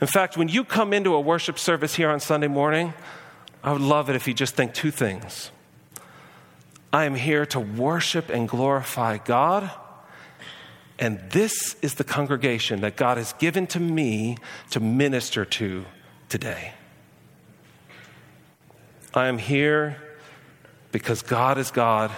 In 0.00 0.06
fact, 0.06 0.36
when 0.36 0.48
you 0.48 0.64
come 0.64 0.92
into 0.92 1.14
a 1.14 1.20
worship 1.20 1.58
service 1.58 1.94
here 1.94 2.10
on 2.10 2.20
Sunday 2.20 2.48
morning, 2.48 2.92
I 3.62 3.72
would 3.72 3.80
love 3.80 4.10
it 4.10 4.16
if 4.16 4.26
you 4.26 4.34
just 4.34 4.54
think 4.54 4.74
two 4.74 4.90
things. 4.90 5.50
I 6.92 7.04
am 7.04 7.14
here 7.14 7.46
to 7.46 7.60
worship 7.60 8.28
and 8.28 8.48
glorify 8.48 9.18
God, 9.18 9.70
and 10.98 11.20
this 11.30 11.76
is 11.80 11.94
the 11.94 12.04
congregation 12.04 12.82
that 12.82 12.96
God 12.96 13.16
has 13.16 13.32
given 13.34 13.66
to 13.68 13.80
me 13.80 14.36
to 14.70 14.80
minister 14.80 15.44
to 15.44 15.86
today. 16.28 16.74
I 19.14 19.28
am 19.28 19.38
here 19.38 19.96
because 20.90 21.22
God 21.22 21.58
is 21.58 21.70
God 21.70 22.10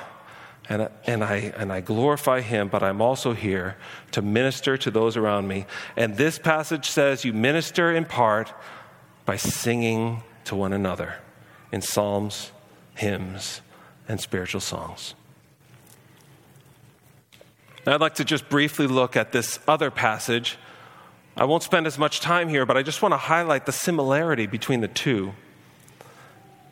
and, 0.69 0.89
and, 1.07 1.23
I, 1.23 1.53
and 1.57 1.73
I 1.73 1.81
glorify 1.81 2.41
Him, 2.41 2.69
but 2.69 2.83
I'm 2.83 3.03
also 3.03 3.35
here 3.35 3.77
to 4.13 4.23
minister 4.23 4.77
to 4.79 4.91
those 4.91 5.17
around 5.17 5.47
me. 5.47 5.67
And 5.97 6.17
this 6.17 6.39
passage 6.39 6.91
says 6.91 7.25
you 7.25 7.33
minister 7.33 7.93
in 7.93 8.05
part 8.07 8.53
by 9.27 9.37
singing 9.37 10.23
to 10.45 10.57
one 10.57 10.73
another 10.73 11.17
in 11.73 11.83
psalms, 11.83 12.53
hymns, 12.95 13.61
and 14.09 14.21
spiritual 14.21 14.61
songs. 14.61 15.15
Now, 17.87 17.95
I'd 17.95 18.01
like 18.01 18.15
to 18.15 18.25
just 18.25 18.49
briefly 18.49 18.87
look 18.87 19.17
at 19.17 19.33
this 19.33 19.59
other 19.69 19.91
passage. 19.91 20.57
I 21.37 21.45
won't 21.45 21.63
spend 21.63 21.87
as 21.87 21.99
much 21.99 22.21
time 22.21 22.49
here, 22.49 22.65
but 22.65 22.77
I 22.77 22.83
just 22.83 23.03
want 23.03 23.13
to 23.13 23.19
highlight 23.19 23.67
the 23.67 23.73
similarity 23.73 24.47
between 24.47 24.81
the 24.81 24.89
two. 24.89 25.35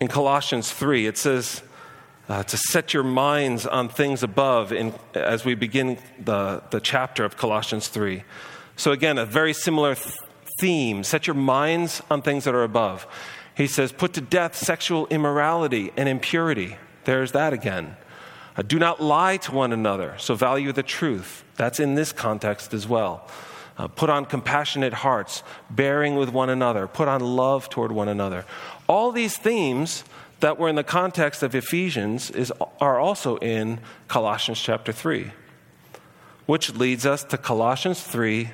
In 0.00 0.08
Colossians 0.08 0.72
3, 0.72 1.06
it 1.06 1.18
says, 1.18 1.62
uh, 2.32 2.42
to 2.42 2.56
set 2.56 2.94
your 2.94 3.02
minds 3.02 3.66
on 3.66 3.90
things 3.90 4.22
above 4.22 4.72
in, 4.72 4.94
as 5.12 5.44
we 5.44 5.54
begin 5.54 5.98
the, 6.18 6.62
the 6.70 6.80
chapter 6.80 7.26
of 7.26 7.36
Colossians 7.36 7.88
3. 7.88 8.24
So, 8.74 8.90
again, 8.90 9.18
a 9.18 9.26
very 9.26 9.52
similar 9.52 9.94
th- 9.94 10.16
theme 10.58 11.04
set 11.04 11.26
your 11.26 11.34
minds 11.34 12.00
on 12.10 12.22
things 12.22 12.44
that 12.44 12.54
are 12.54 12.64
above. 12.64 13.06
He 13.54 13.66
says, 13.66 13.92
put 13.92 14.14
to 14.14 14.22
death 14.22 14.56
sexual 14.56 15.06
immorality 15.08 15.92
and 15.94 16.08
impurity. 16.08 16.78
There's 17.04 17.32
that 17.32 17.52
again. 17.52 17.96
Uh, 18.56 18.62
do 18.62 18.78
not 18.78 19.02
lie 19.02 19.36
to 19.36 19.52
one 19.52 19.74
another, 19.74 20.14
so 20.16 20.34
value 20.34 20.72
the 20.72 20.82
truth. 20.82 21.44
That's 21.56 21.80
in 21.80 21.96
this 21.96 22.12
context 22.12 22.72
as 22.72 22.88
well. 22.88 23.28
Uh, 23.76 23.88
put 23.88 24.08
on 24.08 24.24
compassionate 24.24 24.94
hearts, 24.94 25.42
bearing 25.68 26.16
with 26.16 26.30
one 26.30 26.48
another, 26.48 26.86
put 26.86 27.08
on 27.08 27.20
love 27.20 27.68
toward 27.68 27.92
one 27.92 28.08
another. 28.08 28.46
All 28.88 29.12
these 29.12 29.36
themes 29.36 30.04
that 30.42 30.58
were 30.58 30.68
in 30.68 30.74
the 30.74 30.84
context 30.84 31.42
of 31.44 31.54
Ephesians 31.54 32.28
is, 32.30 32.52
are 32.80 32.98
also 32.98 33.36
in 33.36 33.78
Colossians 34.08 34.60
chapter 34.60 34.92
3, 34.92 35.30
which 36.46 36.74
leads 36.74 37.06
us 37.06 37.22
to 37.22 37.38
Colossians 37.38 38.02
3, 38.02 38.50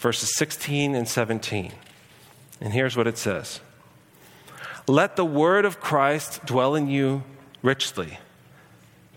verses 0.00 0.34
16 0.36 0.96
and 0.96 1.08
17. 1.08 1.72
And 2.60 2.72
here's 2.72 2.96
what 2.96 3.06
it 3.06 3.16
says 3.16 3.60
Let 4.88 5.14
the 5.14 5.24
word 5.24 5.64
of 5.64 5.80
Christ 5.80 6.44
dwell 6.44 6.74
in 6.74 6.88
you 6.88 7.22
richly, 7.62 8.18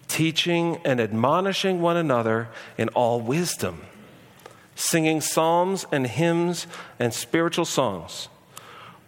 teaching 0.08 0.80
and 0.86 1.02
admonishing 1.02 1.82
one 1.82 1.98
another 1.98 2.48
in 2.78 2.90
all 2.90 3.22
wisdom, 3.22 3.82
singing 4.76 5.20
psalms 5.20 5.88
and 5.92 6.06
hymns 6.06 6.68
and 7.00 7.12
spiritual 7.12 7.66
songs, 7.66 8.30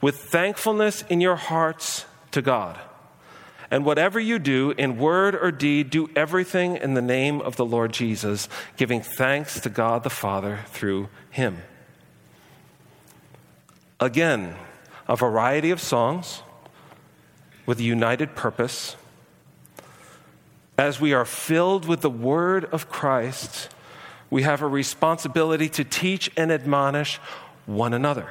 with 0.01 0.17
thankfulness 0.17 1.03
in 1.03 1.21
your 1.21 1.35
hearts 1.35 2.05
to 2.31 2.41
God. 2.41 2.79
And 3.71 3.83
whatever 3.85 4.19
you 4.19 4.39
do, 4.39 4.71
in 4.71 4.97
word 4.97 5.35
or 5.35 5.51
deed, 5.51 5.89
do 5.89 6.09
everything 6.15 6.77
in 6.77 6.93
the 6.93 7.01
name 7.01 7.41
of 7.41 7.55
the 7.55 7.65
Lord 7.65 7.93
Jesus, 7.93 8.47
giving 8.77 9.01
thanks 9.01 9.59
to 9.61 9.69
God 9.69 10.03
the 10.03 10.09
Father 10.09 10.59
through 10.67 11.09
him. 11.31 11.57
Again, 13.99 14.55
a 15.07 15.15
variety 15.15 15.71
of 15.71 15.81
songs 15.81 16.41
with 17.65 17.79
a 17.79 17.83
united 17.83 18.35
purpose. 18.35 18.95
As 20.77 20.99
we 20.99 21.13
are 21.13 21.25
filled 21.25 21.87
with 21.87 22.01
the 22.01 22.09
word 22.09 22.65
of 22.65 22.89
Christ, 22.89 23.69
we 24.29 24.43
have 24.43 24.61
a 24.61 24.67
responsibility 24.67 25.69
to 25.69 25.83
teach 25.83 26.29
and 26.35 26.51
admonish 26.51 27.17
one 27.65 27.93
another. 27.93 28.29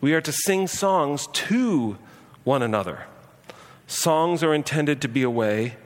We 0.00 0.12
are 0.14 0.20
to 0.20 0.32
sing 0.32 0.66
songs 0.66 1.28
to 1.28 1.96
one 2.42 2.62
another. 2.62 3.04
Songs 3.86 4.42
are 4.42 4.54
intended 4.54 5.00
to 5.02 5.08
be 5.08 5.22
a 5.22 5.30
way 5.30 5.76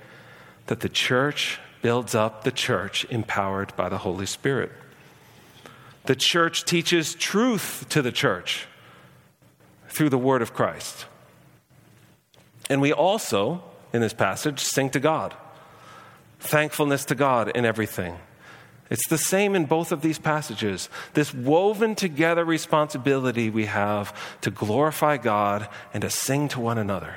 that 0.67 0.81
the 0.81 0.89
church 0.89 1.59
builds 1.83 2.15
up 2.15 2.45
the 2.45 2.51
church 2.51 3.05
empowered 3.11 3.75
by 3.77 3.89
the 3.89 3.99
Holy 3.99 4.27
Spirit. 4.27 4.73
The 6.05 6.17
church 6.17 6.65
teaches 6.65 7.15
truth 7.15 7.87
to 7.91 8.03
the 8.03 8.13
church 8.13 8.67
through 9.89 10.09
the 10.09 10.19
word 10.19 10.43
of 10.43 10.55
Christ. 10.55 11.07
And 12.71 12.81
we 12.81 12.93
also, 12.93 13.63
in 13.93 14.01
this 14.01 14.13
passage, 14.13 14.61
sing 14.61 14.91
to 14.91 15.01
God. 15.01 15.35
Thankfulness 16.41 17.05
to 17.07 17.15
God 17.15 17.49
in 17.49 17.65
everything. 17.65 18.17
It's 18.91 19.09
the 19.09 19.19
same 19.19 19.55
in 19.55 19.67
both 19.67 19.93
of 19.93 20.01
these 20.01 20.19
passages. 20.19 20.89
This 21.15 21.35
woven 21.35 21.95
together 21.95 22.45
responsibility 22.45 23.51
we 23.51 23.67
have 23.67 24.15
to 24.41 24.51
glorify 24.51 25.17
God 25.19 25.69
and 25.93 26.03
to 26.03 26.11
sing 26.11 26.49
to 26.49 26.61
one 26.61 26.79
another. 26.79 27.17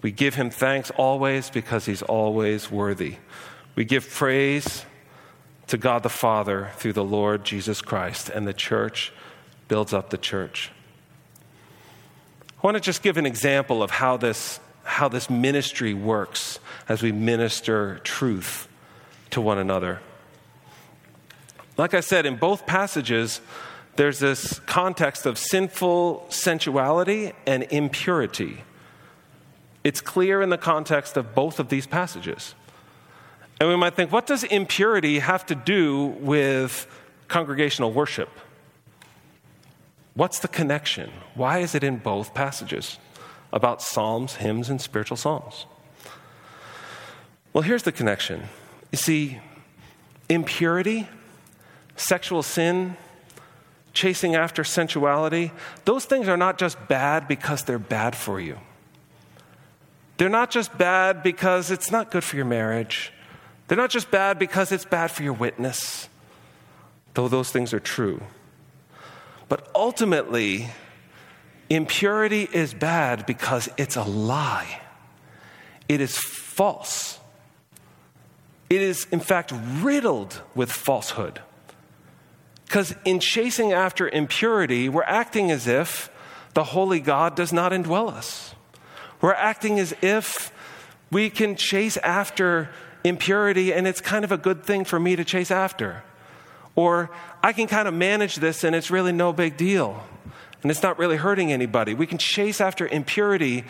We 0.00 0.12
give 0.12 0.36
him 0.36 0.50
thanks 0.50 0.90
always 0.92 1.50
because 1.50 1.86
he's 1.86 2.02
always 2.02 2.70
worthy. 2.70 3.16
We 3.74 3.84
give 3.84 4.08
praise 4.08 4.84
to 5.68 5.76
God 5.76 6.02
the 6.02 6.08
Father 6.08 6.70
through 6.76 6.94
the 6.94 7.04
Lord 7.04 7.44
Jesus 7.44 7.82
Christ, 7.82 8.28
and 8.28 8.46
the 8.46 8.52
church 8.52 9.12
builds 9.68 9.92
up 9.92 10.10
the 10.10 10.18
church. 10.18 10.70
I 12.50 12.66
want 12.66 12.76
to 12.76 12.80
just 12.80 13.02
give 13.02 13.16
an 13.16 13.26
example 13.26 13.82
of 13.82 13.90
how 13.90 14.16
this, 14.16 14.60
how 14.82 15.08
this 15.08 15.30
ministry 15.30 15.94
works 15.94 16.58
as 16.88 17.02
we 17.02 17.12
minister 17.12 18.00
truth 18.02 18.66
to 19.30 19.40
one 19.40 19.58
another. 19.58 20.00
Like 21.76 21.94
I 21.94 22.00
said, 22.00 22.26
in 22.26 22.36
both 22.36 22.66
passages, 22.66 23.40
there's 23.94 24.18
this 24.18 24.58
context 24.60 25.26
of 25.26 25.38
sinful 25.38 26.26
sensuality 26.30 27.32
and 27.46 27.64
impurity. 27.64 28.64
It's 29.88 30.02
clear 30.02 30.42
in 30.42 30.50
the 30.50 30.58
context 30.58 31.16
of 31.16 31.34
both 31.34 31.58
of 31.58 31.70
these 31.70 31.86
passages. 31.86 32.54
And 33.58 33.70
we 33.70 33.76
might 33.76 33.94
think, 33.94 34.12
what 34.12 34.26
does 34.26 34.44
impurity 34.44 35.20
have 35.20 35.46
to 35.46 35.54
do 35.54 36.08
with 36.20 36.86
congregational 37.26 37.90
worship? 37.90 38.28
What's 40.12 40.40
the 40.40 40.48
connection? 40.48 41.10
Why 41.34 41.60
is 41.60 41.74
it 41.74 41.82
in 41.82 41.96
both 41.96 42.34
passages 42.34 42.98
about 43.50 43.80
psalms, 43.80 44.34
hymns, 44.34 44.68
and 44.68 44.78
spiritual 44.78 45.16
songs? 45.16 45.64
Well, 47.54 47.62
here's 47.62 47.84
the 47.84 47.90
connection. 47.90 48.42
You 48.92 48.98
see, 48.98 49.38
impurity, 50.28 51.08
sexual 51.96 52.42
sin, 52.42 52.98
chasing 53.94 54.34
after 54.34 54.64
sensuality, 54.64 55.50
those 55.86 56.04
things 56.04 56.28
are 56.28 56.36
not 56.36 56.58
just 56.58 56.76
bad 56.88 57.26
because 57.26 57.64
they're 57.64 57.78
bad 57.78 58.14
for 58.14 58.38
you. 58.38 58.58
They're 60.18 60.28
not 60.28 60.50
just 60.50 60.76
bad 60.76 61.22
because 61.22 61.70
it's 61.70 61.90
not 61.90 62.10
good 62.10 62.24
for 62.24 62.36
your 62.36 62.44
marriage. 62.44 63.12
They're 63.68 63.78
not 63.78 63.90
just 63.90 64.10
bad 64.10 64.38
because 64.38 64.72
it's 64.72 64.84
bad 64.84 65.10
for 65.10 65.22
your 65.22 65.32
witness, 65.32 66.08
though 67.14 67.28
those 67.28 67.50
things 67.50 67.72
are 67.72 67.80
true. 67.80 68.20
But 69.48 69.68
ultimately, 69.74 70.70
impurity 71.70 72.48
is 72.52 72.74
bad 72.74 73.26
because 73.26 73.68
it's 73.76 73.96
a 73.96 74.02
lie, 74.02 74.80
it 75.88 76.00
is 76.00 76.18
false. 76.18 77.18
It 78.68 78.82
is, 78.82 79.06
in 79.10 79.20
fact, 79.20 79.54
riddled 79.80 80.42
with 80.54 80.70
falsehood. 80.70 81.40
Because 82.66 82.94
in 83.06 83.18
chasing 83.18 83.72
after 83.72 84.06
impurity, 84.06 84.90
we're 84.90 85.04
acting 85.04 85.50
as 85.50 85.66
if 85.66 86.10
the 86.52 86.64
holy 86.64 87.00
God 87.00 87.34
does 87.34 87.50
not 87.50 87.72
indwell 87.72 88.12
us. 88.12 88.54
We're 89.20 89.32
acting 89.34 89.78
as 89.78 89.94
if 90.02 90.52
we 91.10 91.30
can 91.30 91.56
chase 91.56 91.96
after 91.98 92.70
impurity 93.04 93.72
and 93.72 93.86
it's 93.86 94.00
kind 94.00 94.24
of 94.24 94.32
a 94.32 94.36
good 94.36 94.64
thing 94.64 94.84
for 94.84 94.98
me 94.98 95.16
to 95.16 95.24
chase 95.24 95.50
after. 95.50 96.02
Or 96.74 97.10
I 97.42 97.52
can 97.52 97.66
kind 97.66 97.88
of 97.88 97.94
manage 97.94 98.36
this 98.36 98.64
and 98.64 98.76
it's 98.76 98.90
really 98.90 99.12
no 99.12 99.32
big 99.32 99.56
deal. 99.56 100.02
And 100.62 100.70
it's 100.70 100.82
not 100.82 100.98
really 100.98 101.16
hurting 101.16 101.52
anybody. 101.52 101.94
We 101.94 102.06
can 102.06 102.18
chase 102.18 102.60
after 102.60 102.86
impurity 102.86 103.64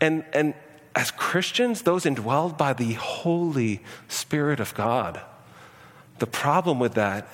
and, 0.00 0.24
and 0.32 0.54
as 0.94 1.10
Christians, 1.10 1.82
those 1.82 2.04
indwelled 2.04 2.58
by 2.58 2.72
the 2.72 2.94
Holy 2.94 3.82
Spirit 4.08 4.60
of 4.60 4.74
God. 4.74 5.20
The 6.18 6.26
problem 6.26 6.78
with 6.78 6.94
that 6.94 7.28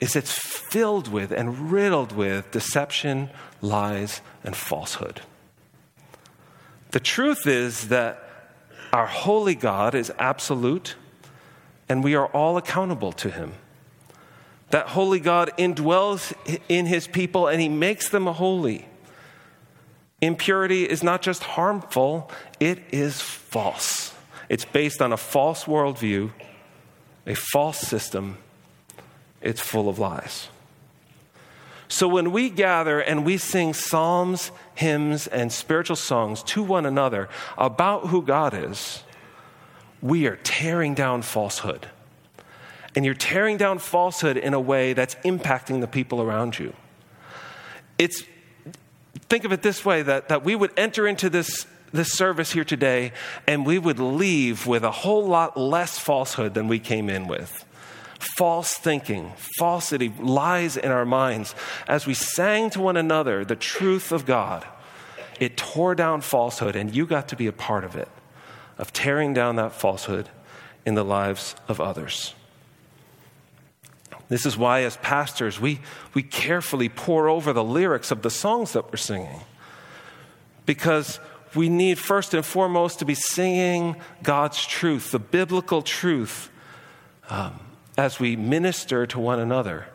is 0.00 0.16
it's 0.16 0.32
filled 0.32 1.08
with 1.08 1.30
and 1.30 1.70
riddled 1.70 2.12
with 2.12 2.50
deception, 2.50 3.30
lies, 3.62 4.20
and 4.42 4.56
falsehood. 4.56 5.20
The 6.94 7.00
truth 7.00 7.48
is 7.48 7.88
that 7.88 8.22
our 8.92 9.06
holy 9.06 9.56
God 9.56 9.96
is 9.96 10.12
absolute 10.16 10.94
and 11.88 12.04
we 12.04 12.14
are 12.14 12.28
all 12.28 12.56
accountable 12.56 13.10
to 13.14 13.32
him. 13.32 13.54
That 14.70 14.86
holy 14.86 15.18
God 15.18 15.50
indwells 15.58 16.32
in 16.68 16.86
his 16.86 17.08
people 17.08 17.48
and 17.48 17.60
he 17.60 17.68
makes 17.68 18.10
them 18.10 18.26
holy. 18.26 18.86
Impurity 20.20 20.84
is 20.84 21.02
not 21.02 21.20
just 21.20 21.42
harmful, 21.42 22.30
it 22.60 22.78
is 22.92 23.20
false. 23.20 24.14
It's 24.48 24.64
based 24.64 25.02
on 25.02 25.12
a 25.12 25.16
false 25.16 25.64
worldview, 25.64 26.30
a 27.26 27.34
false 27.34 27.80
system. 27.80 28.38
It's 29.42 29.60
full 29.60 29.88
of 29.88 29.98
lies. 29.98 30.46
So 31.88 32.08
when 32.08 32.32
we 32.32 32.50
gather 32.50 33.00
and 33.00 33.24
we 33.24 33.36
sing 33.36 33.74
psalms, 33.74 34.50
hymns, 34.74 35.26
and 35.26 35.52
spiritual 35.52 35.96
songs 35.96 36.42
to 36.44 36.62
one 36.62 36.86
another 36.86 37.28
about 37.58 38.08
who 38.08 38.22
God 38.22 38.54
is, 38.54 39.02
we 40.00 40.26
are 40.26 40.36
tearing 40.36 40.94
down 40.94 41.22
falsehood. 41.22 41.88
And 42.96 43.04
you're 43.04 43.14
tearing 43.14 43.56
down 43.56 43.78
falsehood 43.78 44.36
in 44.36 44.54
a 44.54 44.60
way 44.60 44.92
that's 44.92 45.14
impacting 45.16 45.80
the 45.80 45.88
people 45.88 46.22
around 46.22 46.58
you. 46.58 46.74
It's, 47.98 48.22
think 49.28 49.44
of 49.44 49.52
it 49.52 49.62
this 49.62 49.84
way 49.84 50.02
that, 50.02 50.28
that 50.28 50.44
we 50.44 50.54
would 50.54 50.72
enter 50.76 51.06
into 51.06 51.28
this, 51.28 51.66
this 51.92 52.12
service 52.12 52.52
here 52.52 52.64
today 52.64 53.12
and 53.46 53.66
we 53.66 53.78
would 53.78 53.98
leave 53.98 54.66
with 54.66 54.84
a 54.84 54.90
whole 54.90 55.26
lot 55.26 55.56
less 55.56 55.98
falsehood 55.98 56.54
than 56.54 56.68
we 56.68 56.78
came 56.78 57.08
in 57.08 57.26
with 57.26 57.64
false 58.18 58.74
thinking, 58.74 59.32
falsity, 59.58 60.12
lies 60.20 60.76
in 60.76 60.90
our 60.90 61.04
minds. 61.04 61.54
As 61.86 62.06
we 62.06 62.14
sang 62.14 62.70
to 62.70 62.80
one 62.80 62.96
another 62.96 63.44
the 63.44 63.56
truth 63.56 64.12
of 64.12 64.26
God, 64.26 64.64
it 65.40 65.56
tore 65.56 65.94
down 65.94 66.20
falsehood, 66.20 66.76
and 66.76 66.94
you 66.94 67.06
got 67.06 67.28
to 67.28 67.36
be 67.36 67.46
a 67.46 67.52
part 67.52 67.84
of 67.84 67.96
it, 67.96 68.08
of 68.78 68.92
tearing 68.92 69.34
down 69.34 69.56
that 69.56 69.72
falsehood 69.72 70.28
in 70.86 70.94
the 70.94 71.04
lives 71.04 71.54
of 71.68 71.80
others. 71.80 72.34
This 74.28 74.46
is 74.46 74.56
why, 74.56 74.82
as 74.82 74.96
pastors, 74.98 75.60
we, 75.60 75.80
we 76.14 76.22
carefully 76.22 76.88
pore 76.88 77.28
over 77.28 77.52
the 77.52 77.64
lyrics 77.64 78.10
of 78.10 78.22
the 78.22 78.30
songs 78.30 78.72
that 78.72 78.90
we're 78.90 78.96
singing. 78.96 79.40
Because 80.66 81.20
we 81.54 81.68
need, 81.68 81.98
first 81.98 82.32
and 82.32 82.44
foremost, 82.44 83.00
to 83.00 83.04
be 83.04 83.14
singing 83.14 83.96
God's 84.22 84.64
truth, 84.64 85.10
the 85.10 85.18
biblical 85.18 85.82
truth, 85.82 86.50
um, 87.28 87.60
as 87.96 88.18
we 88.18 88.36
minister 88.36 89.06
to 89.06 89.18
one 89.18 89.38
another 89.38 89.86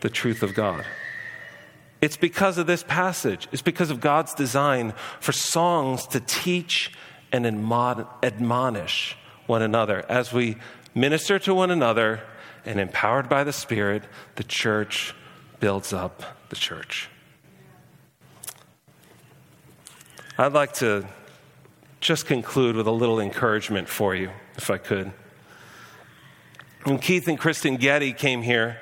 the 0.00 0.10
truth 0.10 0.42
of 0.42 0.54
God. 0.54 0.84
It's 2.00 2.16
because 2.16 2.58
of 2.58 2.66
this 2.66 2.82
passage, 2.82 3.48
it's 3.52 3.62
because 3.62 3.90
of 3.90 4.00
God's 4.00 4.34
design 4.34 4.92
for 5.20 5.32
songs 5.32 6.06
to 6.08 6.20
teach 6.20 6.92
and 7.32 7.46
admonish 7.46 9.16
one 9.46 9.62
another. 9.62 10.04
As 10.08 10.32
we 10.32 10.56
minister 10.94 11.38
to 11.40 11.54
one 11.54 11.70
another 11.70 12.20
and 12.64 12.78
empowered 12.78 13.28
by 13.28 13.44
the 13.44 13.52
Spirit, 13.52 14.04
the 14.36 14.44
church 14.44 15.14
builds 15.60 15.92
up 15.92 16.22
the 16.50 16.56
church. 16.56 17.08
I'd 20.36 20.52
like 20.52 20.74
to 20.74 21.06
just 22.00 22.26
conclude 22.26 22.76
with 22.76 22.86
a 22.86 22.92
little 22.92 23.20
encouragement 23.20 23.88
for 23.88 24.14
you, 24.14 24.30
if 24.56 24.68
I 24.68 24.78
could. 24.78 25.12
When 26.84 26.98
Keith 26.98 27.28
and 27.28 27.38
Kristyn 27.38 27.76
Getty 27.78 28.12
came 28.12 28.42
here 28.42 28.78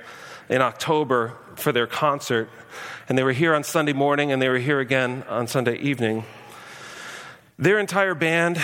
in 0.48 0.60
October 0.60 1.34
for 1.54 1.70
their 1.70 1.86
concert, 1.86 2.50
and 3.08 3.16
they 3.16 3.22
were 3.22 3.32
here 3.32 3.54
on 3.54 3.62
Sunday 3.62 3.92
morning 3.92 4.32
and 4.32 4.42
they 4.42 4.48
were 4.48 4.58
here 4.58 4.80
again 4.80 5.22
on 5.28 5.46
Sunday 5.46 5.76
evening, 5.76 6.24
their 7.60 7.78
entire 7.78 8.16
band, 8.16 8.60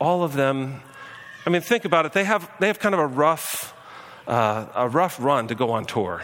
all 0.00 0.22
of 0.22 0.32
them, 0.32 0.80
I 1.44 1.50
mean, 1.50 1.60
think 1.60 1.84
about 1.84 2.06
it, 2.06 2.14
they 2.14 2.24
have, 2.24 2.50
they 2.58 2.68
have 2.68 2.78
kind 2.78 2.94
of 2.94 3.00
a 3.02 3.06
rough, 3.06 3.74
uh, 4.26 4.66
a 4.74 4.88
rough 4.88 5.20
run 5.20 5.48
to 5.48 5.54
go 5.54 5.72
on 5.72 5.84
tour. 5.84 6.22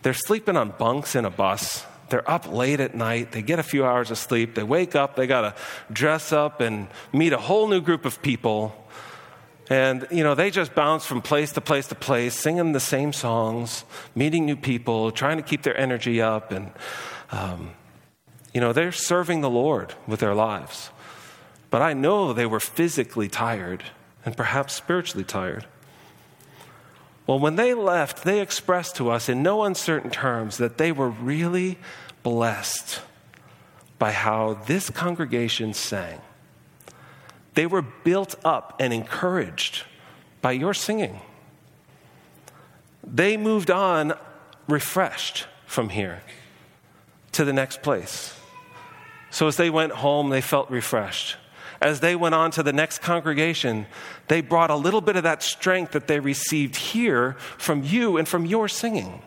They're 0.00 0.14
sleeping 0.14 0.56
on 0.56 0.70
bunks 0.70 1.14
in 1.14 1.26
a 1.26 1.30
bus. 1.30 1.84
They're 2.08 2.28
up 2.30 2.50
late 2.50 2.80
at 2.80 2.94
night. 2.94 3.32
They 3.32 3.42
get 3.42 3.58
a 3.58 3.62
few 3.62 3.84
hours 3.84 4.10
of 4.10 4.16
sleep. 4.16 4.54
They 4.54 4.62
wake 4.62 4.94
up. 4.94 5.16
They 5.16 5.26
got 5.26 5.42
to 5.42 5.54
dress 5.92 6.32
up 6.32 6.62
and 6.62 6.88
meet 7.12 7.34
a 7.34 7.38
whole 7.38 7.68
new 7.68 7.82
group 7.82 8.06
of 8.06 8.22
people. 8.22 8.74
And, 9.72 10.06
you 10.10 10.22
know, 10.22 10.34
they 10.34 10.50
just 10.50 10.74
bounce 10.74 11.06
from 11.06 11.22
place 11.22 11.52
to 11.52 11.62
place 11.62 11.86
to 11.86 11.94
place, 11.94 12.34
singing 12.34 12.72
the 12.72 12.78
same 12.78 13.10
songs, 13.14 13.86
meeting 14.14 14.44
new 14.44 14.54
people, 14.54 15.10
trying 15.10 15.38
to 15.38 15.42
keep 15.42 15.62
their 15.62 15.74
energy 15.80 16.20
up. 16.20 16.52
And, 16.52 16.72
um, 17.30 17.70
you 18.52 18.60
know, 18.60 18.74
they're 18.74 18.92
serving 18.92 19.40
the 19.40 19.48
Lord 19.48 19.94
with 20.06 20.20
their 20.20 20.34
lives. 20.34 20.90
But 21.70 21.80
I 21.80 21.94
know 21.94 22.34
they 22.34 22.44
were 22.44 22.60
physically 22.60 23.30
tired 23.30 23.82
and 24.26 24.36
perhaps 24.36 24.74
spiritually 24.74 25.24
tired. 25.24 25.64
Well, 27.26 27.38
when 27.38 27.56
they 27.56 27.72
left, 27.72 28.24
they 28.24 28.42
expressed 28.42 28.96
to 28.96 29.10
us 29.10 29.30
in 29.30 29.42
no 29.42 29.62
uncertain 29.62 30.10
terms 30.10 30.58
that 30.58 30.76
they 30.76 30.92
were 30.92 31.08
really 31.08 31.78
blessed 32.22 33.00
by 33.98 34.12
how 34.12 34.52
this 34.66 34.90
congregation 34.90 35.72
sang. 35.72 36.20
They 37.54 37.66
were 37.66 37.82
built 37.82 38.34
up 38.44 38.76
and 38.80 38.92
encouraged 38.92 39.84
by 40.40 40.52
your 40.52 40.74
singing. 40.74 41.20
They 43.04 43.36
moved 43.36 43.70
on 43.70 44.14
refreshed 44.68 45.46
from 45.66 45.90
here 45.90 46.22
to 47.32 47.44
the 47.44 47.52
next 47.52 47.82
place. 47.82 48.38
So 49.30 49.48
as 49.48 49.56
they 49.56 49.70
went 49.70 49.92
home, 49.92 50.30
they 50.30 50.40
felt 50.40 50.70
refreshed. 50.70 51.36
As 51.80 52.00
they 52.00 52.14
went 52.14 52.34
on 52.34 52.52
to 52.52 52.62
the 52.62 52.72
next 52.72 53.00
congregation, 53.00 53.86
they 54.28 54.40
brought 54.40 54.70
a 54.70 54.76
little 54.76 55.00
bit 55.00 55.16
of 55.16 55.24
that 55.24 55.42
strength 55.42 55.92
that 55.92 56.06
they 56.06 56.20
received 56.20 56.76
here 56.76 57.32
from 57.58 57.82
you 57.82 58.18
and 58.18 58.28
from 58.28 58.46
your 58.46 58.68
singing. 58.68 59.20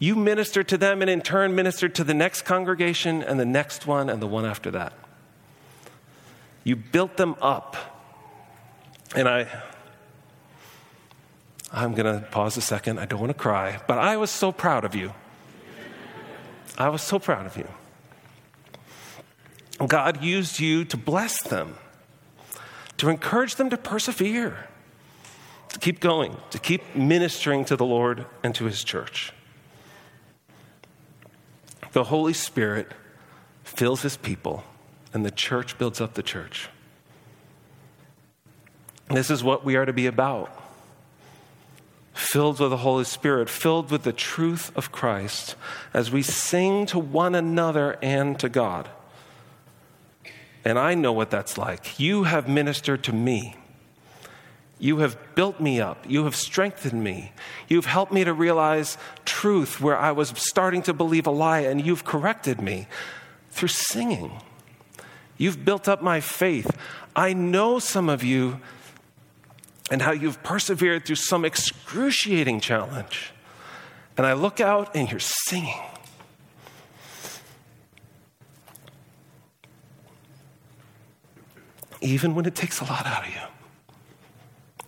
You 0.00 0.16
ministered 0.16 0.66
to 0.68 0.78
them 0.78 1.02
and 1.02 1.10
in 1.10 1.20
turn 1.20 1.54
ministered 1.54 1.94
to 1.96 2.04
the 2.04 2.14
next 2.14 2.42
congregation 2.42 3.22
and 3.22 3.38
the 3.38 3.44
next 3.44 3.86
one 3.86 4.08
and 4.08 4.20
the 4.20 4.26
one 4.26 4.46
after 4.46 4.70
that. 4.72 4.94
You 6.64 6.76
built 6.76 7.16
them 7.16 7.36
up. 7.40 7.76
And 9.14 9.28
I, 9.28 9.46
I'm 11.72 11.94
going 11.94 12.20
to 12.20 12.26
pause 12.28 12.56
a 12.56 12.60
second. 12.60 12.98
I 12.98 13.06
don't 13.06 13.20
want 13.20 13.30
to 13.30 13.38
cry, 13.38 13.80
but 13.86 13.98
I 13.98 14.16
was 14.16 14.30
so 14.30 14.52
proud 14.52 14.84
of 14.84 14.94
you. 14.94 15.12
I 16.78 16.88
was 16.88 17.02
so 17.02 17.18
proud 17.18 17.46
of 17.46 17.56
you. 17.56 17.68
God 19.86 20.22
used 20.22 20.60
you 20.60 20.84
to 20.84 20.96
bless 20.96 21.42
them, 21.42 21.76
to 22.98 23.08
encourage 23.08 23.56
them 23.56 23.70
to 23.70 23.76
persevere, 23.76 24.68
to 25.70 25.78
keep 25.78 26.00
going, 26.00 26.36
to 26.50 26.58
keep 26.58 26.94
ministering 26.94 27.64
to 27.64 27.76
the 27.76 27.84
Lord 27.84 28.26
and 28.42 28.54
to 28.54 28.66
His 28.66 28.84
church. 28.84 29.32
The 31.92 32.04
Holy 32.04 32.34
Spirit 32.34 32.92
fills 33.64 34.02
His 34.02 34.16
people 34.16 34.64
and 35.12 35.24
the 35.24 35.30
church 35.30 35.78
builds 35.78 36.00
up 36.00 36.14
the 36.14 36.22
church. 36.22 36.68
This 39.08 39.30
is 39.30 39.42
what 39.42 39.64
we 39.64 39.76
are 39.76 39.84
to 39.84 39.92
be 39.92 40.06
about 40.06 40.60
filled 42.20 42.60
with 42.60 42.70
the 42.70 42.76
Holy 42.76 43.04
Spirit, 43.04 43.48
filled 43.48 43.90
with 43.90 44.02
the 44.02 44.12
truth 44.12 44.76
of 44.76 44.92
Christ, 44.92 45.56
as 45.94 46.10
we 46.10 46.22
sing 46.22 46.86
to 46.86 46.98
one 46.98 47.34
another 47.34 47.98
and 48.02 48.38
to 48.38 48.48
God. 48.48 48.88
And 50.64 50.78
I 50.78 50.94
know 50.94 51.12
what 51.12 51.30
that's 51.30 51.56
like. 51.56 51.98
You 51.98 52.24
have 52.24 52.46
ministered 52.48 53.02
to 53.04 53.12
me. 53.12 53.56
You 54.78 54.98
have 54.98 55.16
built 55.34 55.60
me 55.60 55.80
up. 55.80 56.04
You 56.08 56.24
have 56.24 56.36
strengthened 56.36 57.02
me. 57.02 57.32
You've 57.68 57.86
helped 57.86 58.12
me 58.12 58.24
to 58.24 58.34
realize 58.34 58.98
truth 59.24 59.80
where 59.80 59.96
I 59.96 60.12
was 60.12 60.30
starting 60.36 60.82
to 60.82 60.92
believe 60.92 61.26
a 61.26 61.30
lie, 61.30 61.60
and 61.60 61.84
you've 61.84 62.04
corrected 62.04 62.60
me 62.60 62.86
through 63.50 63.68
singing. 63.68 64.40
You've 65.40 65.64
built 65.64 65.88
up 65.88 66.02
my 66.02 66.20
faith. 66.20 66.70
I 67.16 67.32
know 67.32 67.78
some 67.78 68.10
of 68.10 68.22
you 68.22 68.60
and 69.90 70.02
how 70.02 70.12
you've 70.12 70.42
persevered 70.42 71.06
through 71.06 71.16
some 71.16 71.46
excruciating 71.46 72.60
challenge. 72.60 73.32
And 74.18 74.26
I 74.26 74.34
look 74.34 74.60
out 74.60 74.94
and 74.94 75.10
you're 75.10 75.18
singing. 75.18 75.80
Even 82.02 82.34
when 82.34 82.44
it 82.44 82.54
takes 82.54 82.82
a 82.82 82.84
lot 82.84 83.06
out 83.06 83.26
of 83.26 83.32
you. 83.32 83.40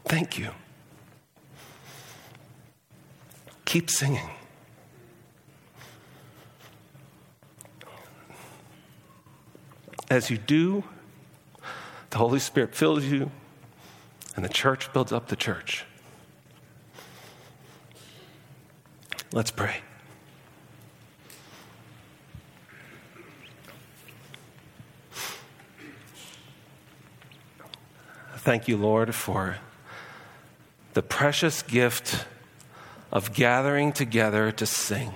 Thank 0.05 0.39
you. 0.39 0.51
Keep 3.65 3.89
singing. 3.89 4.29
As 10.13 10.29
you 10.29 10.37
do, 10.37 10.85
the 12.11 12.19
Holy 12.19 12.39
Spirit 12.39 12.75
fills 12.75 13.03
you, 13.03 13.31
and 14.37 14.45
the 14.45 14.49
church 14.51 14.93
builds 14.93 15.11
up 15.11 15.29
the 15.29 15.37
church. 15.37 15.87
Let's 19.33 19.51
pray. 19.51 19.77
Thank 28.37 28.69
you, 28.69 28.77
Lord, 28.77 29.15
for 29.15 29.57
the 30.93 31.01
precious 31.01 31.63
gift 31.63 32.27
of 33.11 33.33
gathering 33.33 33.95
together 33.95 34.53
to 34.53 34.67
sing. 34.67 35.15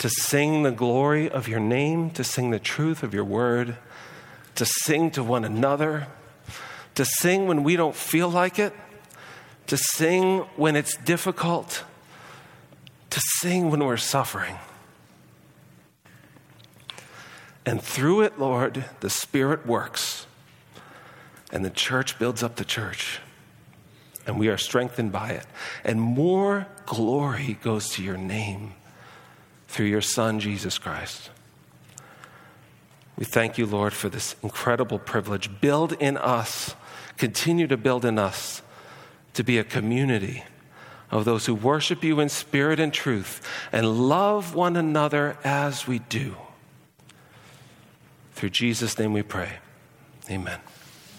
To 0.00 0.08
sing 0.08 0.62
the 0.62 0.70
glory 0.70 1.28
of 1.28 1.46
your 1.46 1.60
name, 1.60 2.08
to 2.12 2.24
sing 2.24 2.50
the 2.50 2.58
truth 2.58 3.02
of 3.02 3.12
your 3.12 3.24
word, 3.24 3.76
to 4.54 4.64
sing 4.64 5.10
to 5.10 5.22
one 5.22 5.44
another, 5.44 6.06
to 6.94 7.04
sing 7.04 7.46
when 7.46 7.64
we 7.64 7.76
don't 7.76 7.94
feel 7.94 8.30
like 8.30 8.58
it, 8.58 8.72
to 9.66 9.76
sing 9.76 10.38
when 10.56 10.74
it's 10.74 10.96
difficult, 10.96 11.84
to 13.10 13.20
sing 13.40 13.70
when 13.70 13.84
we're 13.84 13.98
suffering. 13.98 14.56
And 17.66 17.82
through 17.82 18.22
it, 18.22 18.38
Lord, 18.38 18.86
the 19.00 19.10
Spirit 19.10 19.66
works, 19.66 20.26
and 21.52 21.62
the 21.62 21.68
church 21.68 22.18
builds 22.18 22.42
up 22.42 22.56
the 22.56 22.64
church, 22.64 23.20
and 24.26 24.38
we 24.38 24.48
are 24.48 24.56
strengthened 24.56 25.12
by 25.12 25.32
it. 25.32 25.46
And 25.84 26.00
more 26.00 26.68
glory 26.86 27.58
goes 27.62 27.90
to 27.90 28.02
your 28.02 28.16
name 28.16 28.72
through 29.70 29.86
your 29.86 30.00
Son, 30.00 30.40
Jesus 30.40 30.78
Christ. 30.78 31.30
We 33.16 33.24
thank 33.24 33.56
you, 33.56 33.66
Lord, 33.66 33.92
for 33.92 34.08
this 34.08 34.34
incredible 34.42 34.98
privilege. 34.98 35.60
Build 35.60 35.92
in 35.92 36.16
us, 36.16 36.74
continue 37.16 37.68
to 37.68 37.76
build 37.76 38.04
in 38.04 38.18
us 38.18 38.62
to 39.34 39.44
be 39.44 39.58
a 39.58 39.64
community 39.64 40.42
of 41.12 41.24
those 41.24 41.46
who 41.46 41.54
worship 41.54 42.02
you 42.02 42.18
in 42.18 42.28
spirit 42.28 42.80
and 42.80 42.92
truth 42.92 43.46
and 43.70 44.08
love 44.08 44.56
one 44.56 44.76
another 44.76 45.38
as 45.44 45.86
we 45.86 46.00
do. 46.00 46.34
Through 48.32 48.50
Jesus' 48.50 48.98
name 48.98 49.12
we 49.12 49.22
pray. 49.22 49.58
Amen. 50.28 50.58